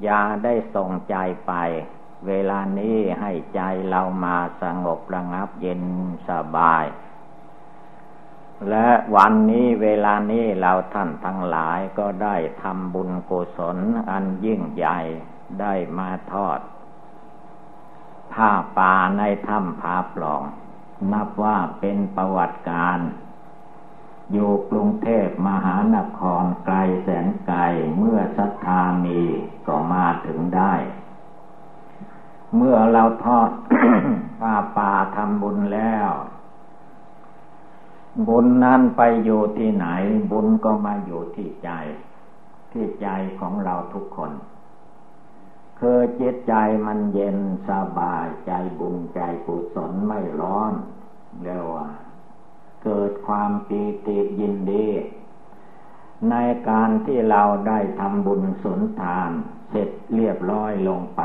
[0.02, 1.16] อย่าได้ส่งใจ
[1.46, 1.52] ไป
[2.26, 5.82] เวลานี้ให้ใจเรามาสงบระงับเย็น
[6.28, 6.84] สบาย
[8.70, 13.78] และวันนี้เวลานี้เราท่านทั้งหลายก็ได้ทำบุญกุศล
[14.10, 14.98] อันยิ่งใหญ่
[15.60, 16.60] ได้มาทอด
[18.32, 20.42] ผ้าป่าในถ้ำผาปล่อง
[21.12, 22.98] นับว่าเป็นประวัติการ
[24.32, 27.58] อยู่กรุงเทพมหานครไกลแสนไกล
[27.98, 29.20] เมื่อศรัทธามี
[29.66, 30.74] ก็มาถึงได้
[32.56, 33.50] เมื่อเราทอด
[34.40, 36.10] ผ้าป่าทำบุญแล้ว
[38.28, 39.86] บุญนั้นไปอยู่ที่ไหน
[40.30, 41.70] บุญก็มาอยู่ที่ใจ
[42.72, 43.08] ที่ใจ
[43.40, 44.32] ของเราทุกคน
[45.78, 46.54] คือจิตใจ
[46.86, 50.72] มันเย็นสบายใจบุญใจกุศลไม่ร้อน
[51.42, 51.86] เรียกว่า
[52.84, 54.88] เกิดความปีติยินดี
[56.30, 56.34] ใน
[56.68, 59.30] การที่เราได้ทำบุญสนทาน
[59.70, 61.22] เสร็จเรียบร้อยลงไป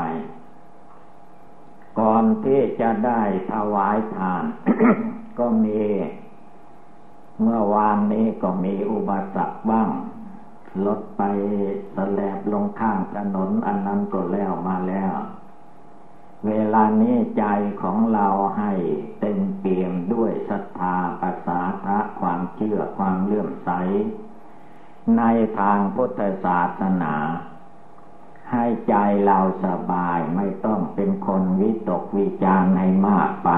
[1.98, 4.44] ก่อนที่จะได้ถวายทาน
[5.38, 5.80] ก็มี
[7.42, 9.90] เมื่อวานนี้ก็มีอุบัติบ้าง
[10.86, 11.22] รถไป
[11.96, 15.12] สแลบลงข้างถนนอันนั้นก็แล้วมาแล้ว
[16.46, 17.44] เวลานี้ใจ
[17.82, 18.28] ของเรา
[18.58, 18.72] ให้
[19.20, 23.70] เต็มเปี่ยมด้วยศรัทธาภาษาทะความเชื่อความเลื่อมใส
[25.18, 25.22] ใน
[25.58, 27.14] ทางพุทธศาสนา
[28.50, 28.94] ให้ใจ
[29.26, 33.50] เราสบายไม่ต้องเป็นคนวิตกวิจารให้มากไป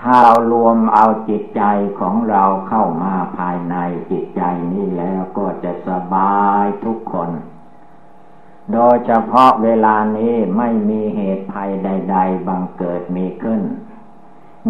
[0.00, 1.62] ถ้าเรารวมเอาจิตใจ
[2.00, 3.76] ของเราเข้ามาภายใน
[4.10, 4.42] จิตใจ
[4.72, 7.30] นี้แล้วก็จะสบายทุกคน
[8.72, 13.62] โดยเฉพาะเวลานี้ไม่มีเหตุภัยใด ๆ บังเกิดมีขึ้น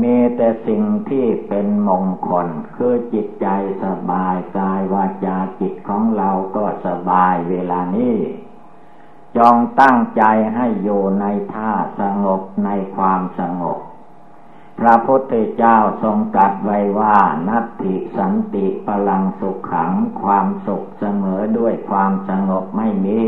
[0.02, 3.46] มีแต่สิ่งที่เป็นมงคล คือจิตใจ
[3.84, 8.16] สบายกายวาจาจิตของเราก็สบายเวลานี้
[9.36, 10.22] จงตั้งใจ
[10.54, 11.24] ให้อยู่ใน
[11.54, 13.78] ท่าสงบในความสงบ
[14.78, 17.18] พระพุทธเจ้าทรงตรัสไว้ว่า
[17.48, 19.92] นัตติสันติพลังสุขขัง
[20.22, 23.22] ความสุขเสมอด้วยความสงบไม่มี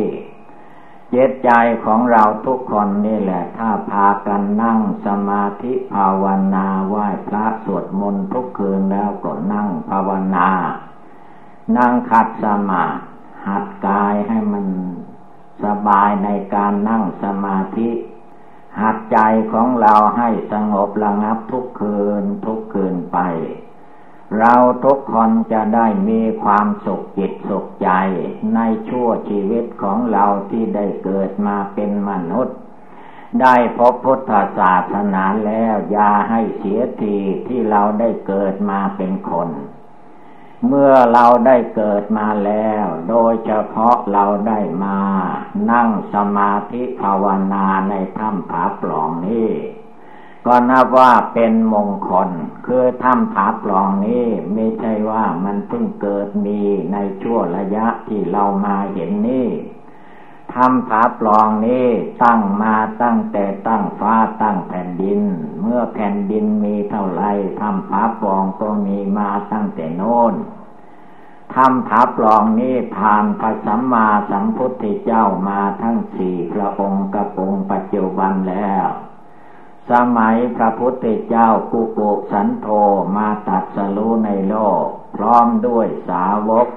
[1.10, 1.50] เจตใจ
[1.84, 10.48] ของเราทุกคนนี่แหละ ถ้าพากันนั่งสมาธิภาวนาไหว้พระสวดมนต์ทุกคืนแล้วก็นั่งภาวนา
[11.76, 12.84] นั่งขัดสมา
[13.48, 14.66] หัดกายให้มัน
[15.64, 17.90] สบายในการนั่งสมาธิ
[18.80, 19.18] หัดใจ
[19.52, 23.18] ของเราให้สงบระงับทุกคืนทุกคืนไป
[24.38, 24.54] เรา
[24.84, 27.90] ทุกคนจะได้มีความสุขจิตสุขใจ
[28.54, 32.56] ในชั่วชีวิตของเราที่ได้เกิดมาเป็นมนุษย์
[33.42, 37.16] ได้พบพุทธศาสนาแล้วอย่าให้เสียที
[37.48, 39.48] ที่เราได้เกิดมาเป็นคน
[40.66, 44.98] เมื่อเราได้เกิดมาแล้ว โดยเฉพาะเราได้มา
[45.70, 49.50] นั่งสมาธิภาวนาในถ้ำผาปล่องนี้
[50.46, 52.28] ก็นับว่าเป็นมงคล
[52.66, 56.60] คือถ้ำผาปล่องนี้ไม่ใช่ว่ามันเพิ่งเกิดมี
[56.92, 59.48] ในช่วงระยะที่เรามาเห็นนี่
[60.54, 61.86] ถ้ำผาปล่องนี้
[62.22, 65.20] ตั้งมาตั้งแต่ตั้งฟ้าตั้งแผ่นดิน
[65.60, 67.22] เมื่อแผ่นดินมีเท่าไร
[67.60, 70.34] ถ้ำผาปล่องก็มีมาตั้งแต่โน้น
[71.54, 78.88] ถ้ำผาปล่องนี้ผ่านพระสัมมาสัมพุทธเจ้ามาทั้งสี่พระองค์กับองค์ปัจจุบันแล้ว
[79.90, 82.68] สมัยพระพุทธเจ้ากุกุสันโธ
[83.16, 84.84] มาตัดสรู้ในโลก
[85.16, 86.68] พร้อมด้วยสาวก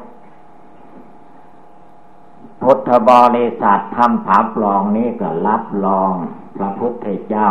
[2.62, 6.12] พุทธบริษัททำผาปลองนี้ก็รับรอง
[6.58, 7.50] พระพุทธเจ้า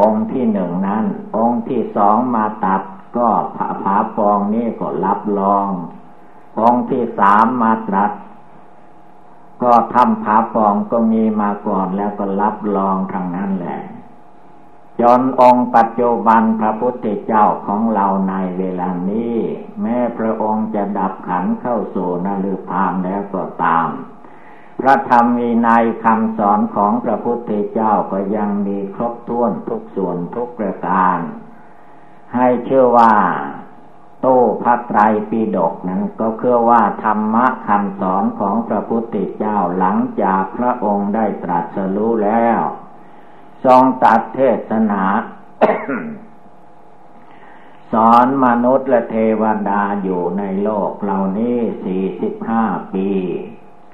[0.00, 1.04] องค์ที่หนึ่งนั้น
[1.36, 2.82] องค์ที่สองมาตัด
[3.16, 5.68] ก็ผาผาปลองนี้ก็รับรอง
[6.60, 8.12] องค์ที่สามมาตัด
[9.62, 13.78] ก็ทำผาปองก็มีมาก่อนแล้วก็รับรองทางนั้นแหละ
[15.00, 19.36] จนองค์ปัจจุบันพระพุทธเจ้าของเราในเวลานี้
[19.80, 23.88] แม้พระองค์จะดับขันเข้าสู่นฤพานแล้วก็ตาม
[24.80, 25.68] พระธรรมมีใน
[26.04, 31.18] คำสอนของพระพุทธเจ้าก็ยังมีครบถ้วนทุกส่วนทุกประการ
[32.34, 33.14] ให้เชื่อว่า
[34.20, 42.60] โต้พระไตรปิฎกนั้นก็คือว่าธรรมะคำสอนของพระพุทธเจ้าหลังจากพระองค์ได้ตรัสรู้แล้ว
[43.64, 44.40] ทรงตัดเท
[44.70, 45.02] ศนา
[47.92, 53.08] สอนมนุษย์และเทวดาอยู่ในโลกเหล่านี้สี่สิบห้าปี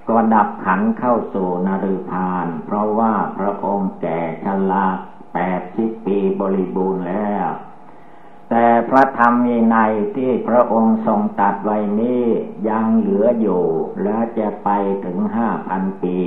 [0.08, 4.86] ก็ดับขันเข้าสู่นรุพาน เพราะว่าพระองค์แก่ชรา
[5.34, 7.46] แปดสิบปีบริบูรณ์แล้ว
[8.50, 9.76] แต่พระธรรมมีใน
[10.16, 12.24] ที่พระองค์ทรงตัดไว้นี้
[12.68, 13.64] ยังเหลืออยู่
[14.02, 14.68] และจะไป
[15.04, 16.18] ถึงห้าพันปี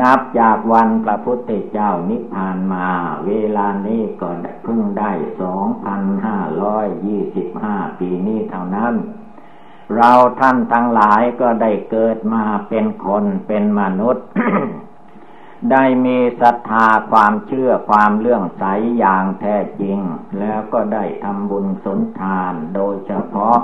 [0.00, 2.88] นับจากวันพระพุทธเจ้านิพพานมา
[3.26, 4.28] เวลานี้ก็
[4.62, 5.10] เพิ่งได้
[5.40, 8.94] สองพันห้าร้อยยี่สิบห้าปีนี้เท่านั้น
[9.96, 14.26] เราท่านทั้งหลายก็ได้เกิดมาเป็นคนเป็นมนุษย์
[15.72, 18.64] ได้มีศรัทธาความเชื่อความเลื่องใส
[18.98, 19.98] อย่างแท้จริง
[20.38, 23.58] แล้วก็ได้ทำบุญสนทานโดยเฉพาะ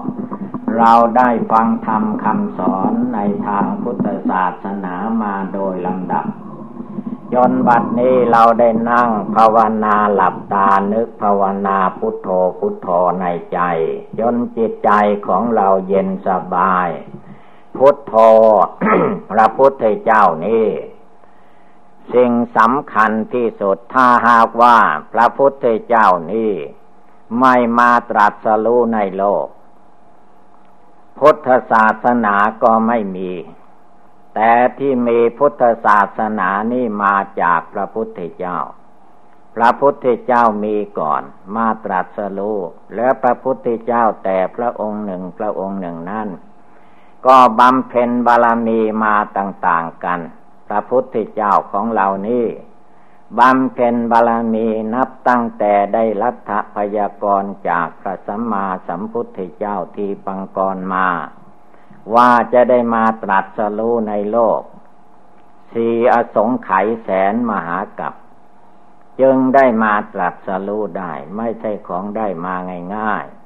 [0.77, 6.27] เราได้ฟังธรรมคำสอนในทางพุทธศาสนามาโดยลำดับ
[7.35, 12.29] จนบัดนี้เราได้นั่งภาวนาหลับตานึกภาวนาพุทโธ
[12.59, 12.89] พุทโธ
[13.21, 13.61] ในใจ
[14.19, 14.91] จนจิตใจ
[15.27, 16.89] ของเราเย็นสบาย
[17.77, 18.15] พุทโธ
[19.31, 20.67] พระพุทธเจ้านี่
[22.15, 24.77] สิ่งสำคัญที่สุดถ้าหากว่า
[25.13, 26.53] พระพุทธเจ้านี่
[27.41, 29.47] ไม่มาตรัสรู้ในโลก
[31.19, 33.33] พุทธศาสนาก็ไม่มี
[34.35, 38.59] แต่ที่มีพุทธศาสนานี่มาจากพระพุทธเจ้า
[39.57, 41.23] พระพุทธเจ้ามีก่อน
[41.57, 42.59] มาตรัสรู้
[42.95, 46.29] แล้วพระพุทธเจ้าแต่พระองค์หนึ่งพระองค์หนึ่งนั้น
[47.27, 50.21] ก็บำเพ็ญบารมีมาต่าง ๆกัน
[50.73, 52.47] ระพุทธเจ้าของเรานี่
[53.39, 61.09] บำเพ็ญบารมีนับตั้งแต่ได้รัฐพยากรจากพระสัมมาสัมพุทธเจ้าที่ปังกรมา
[62.15, 64.61] ว่าจะได้มาตรัสรู้ในโลก
[65.73, 68.15] สีอสงไขยแสนมหากับ
[69.21, 72.55] จึงได้มาตรัสรู้ได้ ไม่ใช่ของได้มา
[72.97, 73.42] ง่ายๆ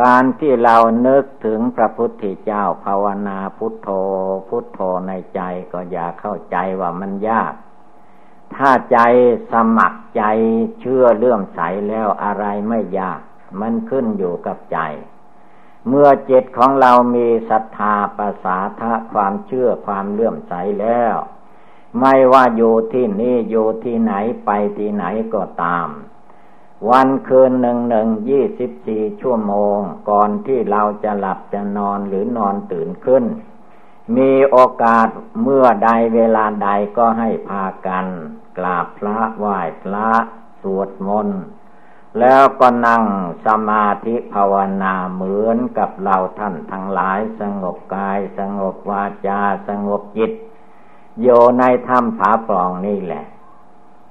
[0.00, 0.76] การที่เรา
[1.06, 3.88] นึกถึงพระพุทธเจ้าภาวนาพุทโธ
[4.48, 5.40] พุทโธในใจ
[5.72, 7.52] ก็อย่าเข้าใจว่ามันยาก
[8.54, 8.98] ถ้าใจ
[9.52, 10.22] สมัครใจ
[10.80, 13.20] เชื่อเลื่อมใสแล้วอะไรไม่ยาก
[13.60, 14.78] มันขึ้นอยู่กับใจ
[15.88, 21.14] เมื่อจิตของเรามีศรัทธาประสาทะความเชื่อความเลื่อมใสแล้ว
[22.00, 24.14] ไม่ว่าอยู่ที่นี่อยู่ที่ไหน
[24.46, 25.88] ไปที่ไหนก็ตาม
[26.88, 29.78] วันคืนหนึ่งหนึ่งยี่สิบสี่ชั่วโมง
[30.10, 33.24] ก่อนที่เราจะหลับจะนอนหรือนอนตื่นขึ้น
[34.16, 35.08] มีโอกาส
[35.42, 38.06] เมื่อใดเวลาใดก็ให้พากัน
[38.58, 40.10] กราบพระไหว้พระ
[40.62, 41.40] สวดมนต์
[42.20, 43.04] แล้วก็นั่ง
[43.46, 50.32] สมาธิภาวนาเหมือนกับเราท่านทั้งหลายสงบกายสงบวาจาสงบจิต
[51.20, 51.28] โย
[51.58, 53.24] ในถ้ำผาปล่องนี่แหละ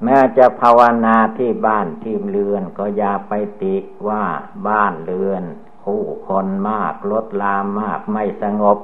[0.04, 3.34] แม้จะภาวนาที่บ้านที่เรือนก็อย่าไป
[3.64, 3.76] ติ
[4.08, 4.24] ว่า
[4.68, 5.44] บ้านเรือน
[5.84, 8.78] ผู้คนมากลดลามมากไม่สงบ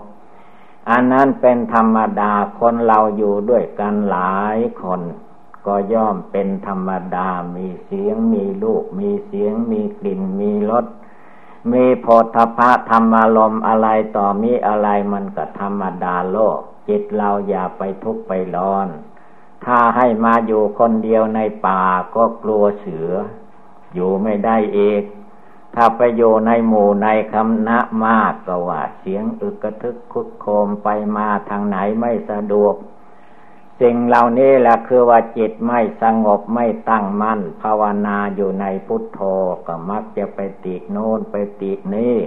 [0.89, 5.01] อันนั้นเป็นธรรมดาคนเราอยู่ด้วยกันหลายคน
[5.67, 10.85] ก็ย่อมเป็นธรรมดามีเสียงมีลูก มีเสียงมีกลิ่นมีรส
[11.71, 13.87] มีโพธพะธรรมารมอะไร
[14.17, 18.87] ต่อมีอะไรมันก็ธรรมดาโลก จิตเราอย่าไปทุกข์ไปร้อน
[19.65, 21.83] ถ้าให้มาอยู่คนเดียวในป่า
[22.15, 23.09] ก็กลัวเสือ
[23.93, 25.01] อยู่ไม่ได้เอง
[25.75, 30.87] ถ้าไปอยู่ในหมู่ในคำนะมากก็ว่า เสียงอึกกระทึกคุกโคมไป
[31.17, 32.75] มาทางไหนไม่สะดวก
[33.81, 39.19] สิ่งเหล่านี้แหละคือว่าจิตไม่สงบไม่ตั้งมั่น ภาวนาอยู่ในพุทโธ
[39.67, 42.17] ก็มักจะไปติโน้นไปตินี้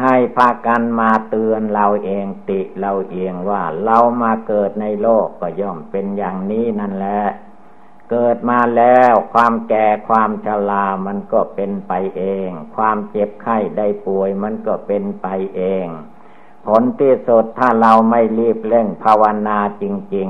[0.00, 7.22] ให้พากันมาเตือนเราเองติเราเองว่าเรามาเกิดในโลกก็ย่อมเป็นอย่างนี้นั่นแหละ
[8.10, 15.26] เกิดมาแล้วความแก่ความชรามันก็เป็นไปเอง ความเจ็บไข้ได้ป่วยมันก็เป็นไป
[15.56, 15.86] เอง
[16.66, 19.84] ผลที่สุดถ้าเราไม่รีบเร่งภาวนาจ
[20.14, 20.28] ริง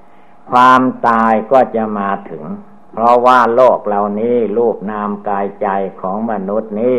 [0.00, 2.44] ๆ ความตายก็จะมาถึง
[2.92, 5.68] เพราะว่าโลกเหล่านี้รูปนามกายใจ
[6.00, 6.94] ของมนุษย์นี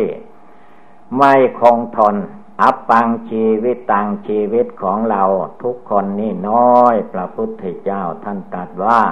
[1.18, 2.16] ไม่คงทน
[2.62, 5.22] อับปังชีวิตตังชีวิตของเรา
[5.62, 9.02] ทุกคนนี่น้อย พระพุทธเจ้าท่านตรัสว่า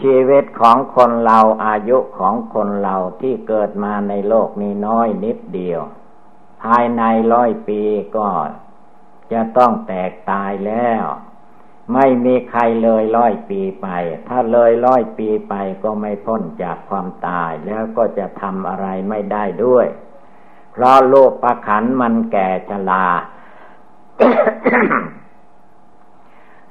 [0.00, 5.80] ชีวิตของคนเราอายุของคนเราที่เกิดมาในโลกนี้น้อยนิดเดียว
[6.62, 7.02] ภายใน
[7.32, 7.82] ร้อยปี
[8.16, 8.28] ก็
[9.32, 11.04] จะต้องแตกตายแล้ว
[11.94, 13.88] ไม่มีใครเลยร้อยปีไป
[14.28, 15.54] ถ้าเลยร้อยปีไป
[15.84, 19.86] ก็ไม่พ้นจากความตายแล้วก็จะทำอะไรไม่ได้ด้วย
[20.72, 23.06] เพราะโลกประขันมันแก่ชรา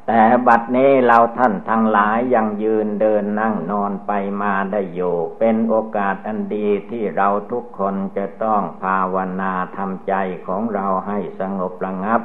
[0.07, 10.13] แต่บัดนี้เราท่านทั้งหลายยังยืนเดินนั่งนอนไปมาได้อยู่ เป็นโอกาสอันดีที่เราทุกคนจะต้องภาวนาทำใจ
[10.47, 12.21] ของเราให้สงบระงับ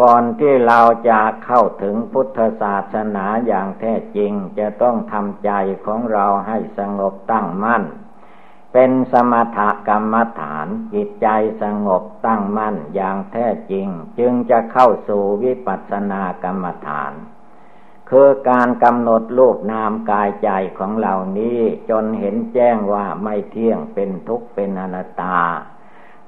[0.00, 5.50] ก่อนที่เราจะเข้าถึงพุทธศาสนาอย่างแท้จริงจะต้องทำใจ
[5.86, 7.82] ของเราให้สงบตั้งมั่น
[8.78, 9.58] เป็นสมถ
[9.88, 11.28] กรรมฐานจิตใจ
[11.62, 17.12] สงบตั้งมั่นอย่างแท้จริง จึงจะเข้าสู่วิปัสสนากรรมฐาน
[18.10, 21.60] คือการกำหนดรูปนามกายใจของเหล่านี้
[21.90, 25.40] จนเห็นแจ้งว่าไม่เที่ยงเป็นทุกข์เป็นอนัตตา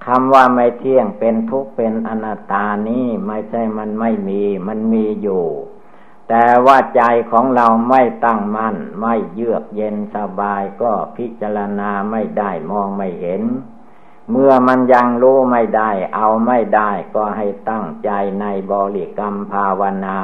[0.07, 5.47] คำว่าไม่เที่ยงเป็นทุกข์เป็นอนัตตานี้ไม่ใช่มันไม่มี มันมีอยู่
[6.29, 13.43] แต่ว่าใจของเราไม่ตั้งมั่น ไม่เยือกเย็นสบายก็พิจารณาไม่ได้มองไม่เห็น
[14.31, 18.11] เมื่อมันยังรู้ไม่ได้ เอาไม่ได้ก็ให้ตั้งใจ
[18.41, 20.21] ในบริกรรมภาวนา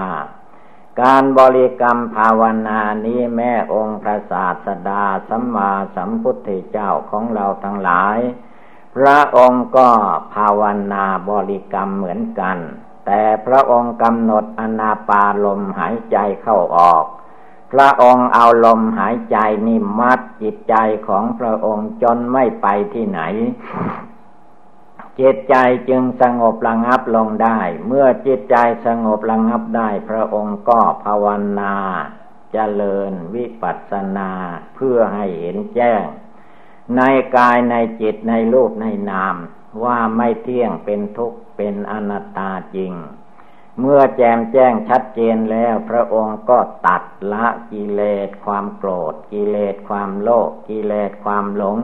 [1.02, 8.18] การบริกรรมภาวนานี้แม่องค์พระศาสดาสัมมาสัมพุทธเจ้าของเราทั้งหลาย
[8.96, 9.88] พระองค์ก็
[10.34, 12.58] ภาวนาบริกรรมเหมือนกัน
[13.06, 17.04] แต่พระองค์กำหนดอนาปาลมหายใจเข้าออก
[17.72, 20.74] พระองค์เอาลมหายใจนี่มัดจิตใจ
[21.08, 23.20] ของพระองค์จนไม่ไปที่ไหน
[25.20, 25.56] จิตใจ
[25.88, 31.26] จึงสงบระงับลงได้ เมื่อจิตใจสงบระงับได้ พระองค์ก็ภาว
[31.60, 31.76] นา
[32.54, 34.30] จเจริญวิปัสสนา
[34.74, 36.04] เพื่อให้เห็นแจ้ง
[36.96, 37.00] ใน
[37.36, 39.36] กายในจิตในรูปในนาม
[39.84, 42.92] ว่าไม่เที่ยงเป็นทุกข์ เป็นอนัตตาจริง
[43.80, 47.02] เมื่อแจมแจ้งชัดเจนแล้ว พระองค์ก็ตัด
[47.32, 51.78] ละกิเลสความโกรธ กิเลสความโลภกิเลสความหลง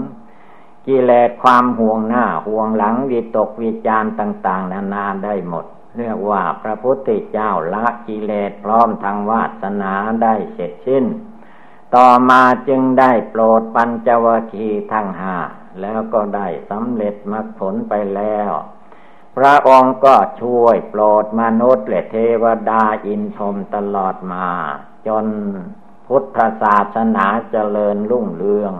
[0.86, 5.66] กิเลสความห่วงหน้าห่วงหลังวิตกวิจารต่าง ๆ นานาได้หมด
[5.98, 9.92] เรียกว่าพระพุทธเจ้าละกิเลสพร้อมทางวาสนา
[10.22, 11.04] ได้เสร็จสิ้น
[11.94, 15.36] ต่อมาจึงได้โปรดปัญจวคีทั้งห้า
[15.80, 18.50] แล้วก็ได้สำเร็จมรรคผลไปแล้ว
[19.44, 24.48] ระองค์ก็ช่วยโปรดมนุษย์และเทวดาอินทรมตลอดมา
[25.06, 25.26] จน
[26.06, 28.74] พุทธศาสนาเจริญรุ่งเรือง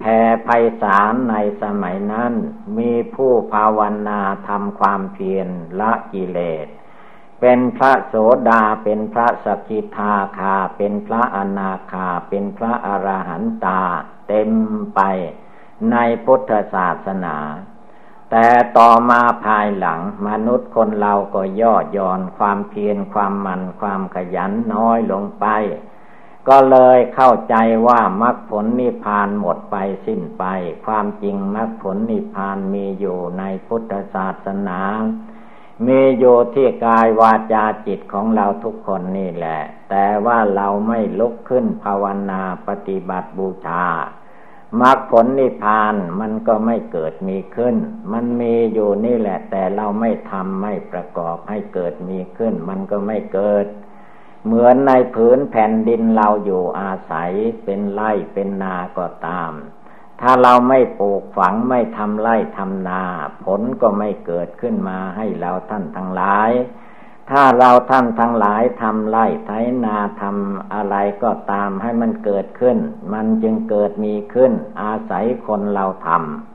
[0.00, 0.48] แผ่ไพ
[0.82, 2.32] ศาลในสมัยนั้น
[2.78, 5.48] มีผู้ภาวนาทำความเพียร
[5.80, 6.66] ละกิเลส
[7.40, 8.14] เป็นพระโส
[8.48, 13.82] ดาเป็นพระสกิทาคา เป็นพระอนาคา เป็นพระอรหันตา
[14.28, 14.50] เต็ม
[14.94, 15.00] ไป
[15.92, 17.36] ในพุทธศาสนา
[18.30, 25.46] แต่ต่อมาภายหลัง มนุษย์คนเราก็ย่อหย่อนความเพียรความมันความขยันน้อยลงไป
[26.48, 27.54] ก็เลยเข้าใจ
[27.86, 29.76] ว่ามรรคผลนิพพานหมดไป
[30.06, 30.44] สิ้นไป
[30.86, 34.80] ความจริงมรรคผลนิพพานมีอยู่ในพุทธศาสนา
[35.86, 39.60] มีอยู่ที่กายวาจาจิตของเราทุกคนนี่แหละ
[39.90, 43.84] แต่ว่าเราไม่ลุกขึ้นภาวนาปฏิบัติบูชา
[44.78, 47.76] มรรคผลนิพพานมันก็ไม่เกิดมีขึ้น
[48.12, 53.66] มันมีอยู่นี่แหละ แต่เราไม่ทำไม่ประกอบให้เกิดมีขึ้น มันก็ไม่เกิด
[54.44, 57.30] เหมือนในผืนแผ่นดินเราอยู่อาศัย
[57.64, 59.52] เป็นไร่เป็นนาก็ตาม
[60.20, 63.02] ถ้าเราไม่ปลูกฝังไม่ทำไร่ทำนา
[63.44, 66.50] ผลก็ไม่เกิดขึ้นมาให้เราท่านทั้งหลาย
[67.30, 69.50] ถ้าเราท่านทั้งหลายทำไร่ไถ
[69.84, 72.78] นาทำอะไรก็ตามให้มันเกิดขึ้น
[73.12, 74.52] มันจึงเกิดมีขึ้น
[74.82, 76.08] อาศัยคนเราท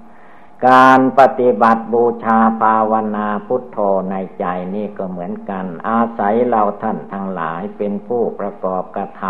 [0.10, 3.78] ำการปฏิบัติบูชาภาวนาพุทโธ
[4.12, 4.46] ในใจ
[4.76, 9.24] นี่ก็เหมือนกัน อาศัยเราท่านทั้งหลายเป็นผู้ประกอบกระท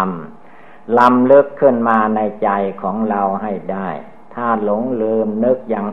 [0.47, 2.49] ำลำเลึกขึ้นมาในใจ
[2.81, 3.89] ของเราให้ได้
[4.33, 5.85] ถ้าหลงลืมนึกย่าง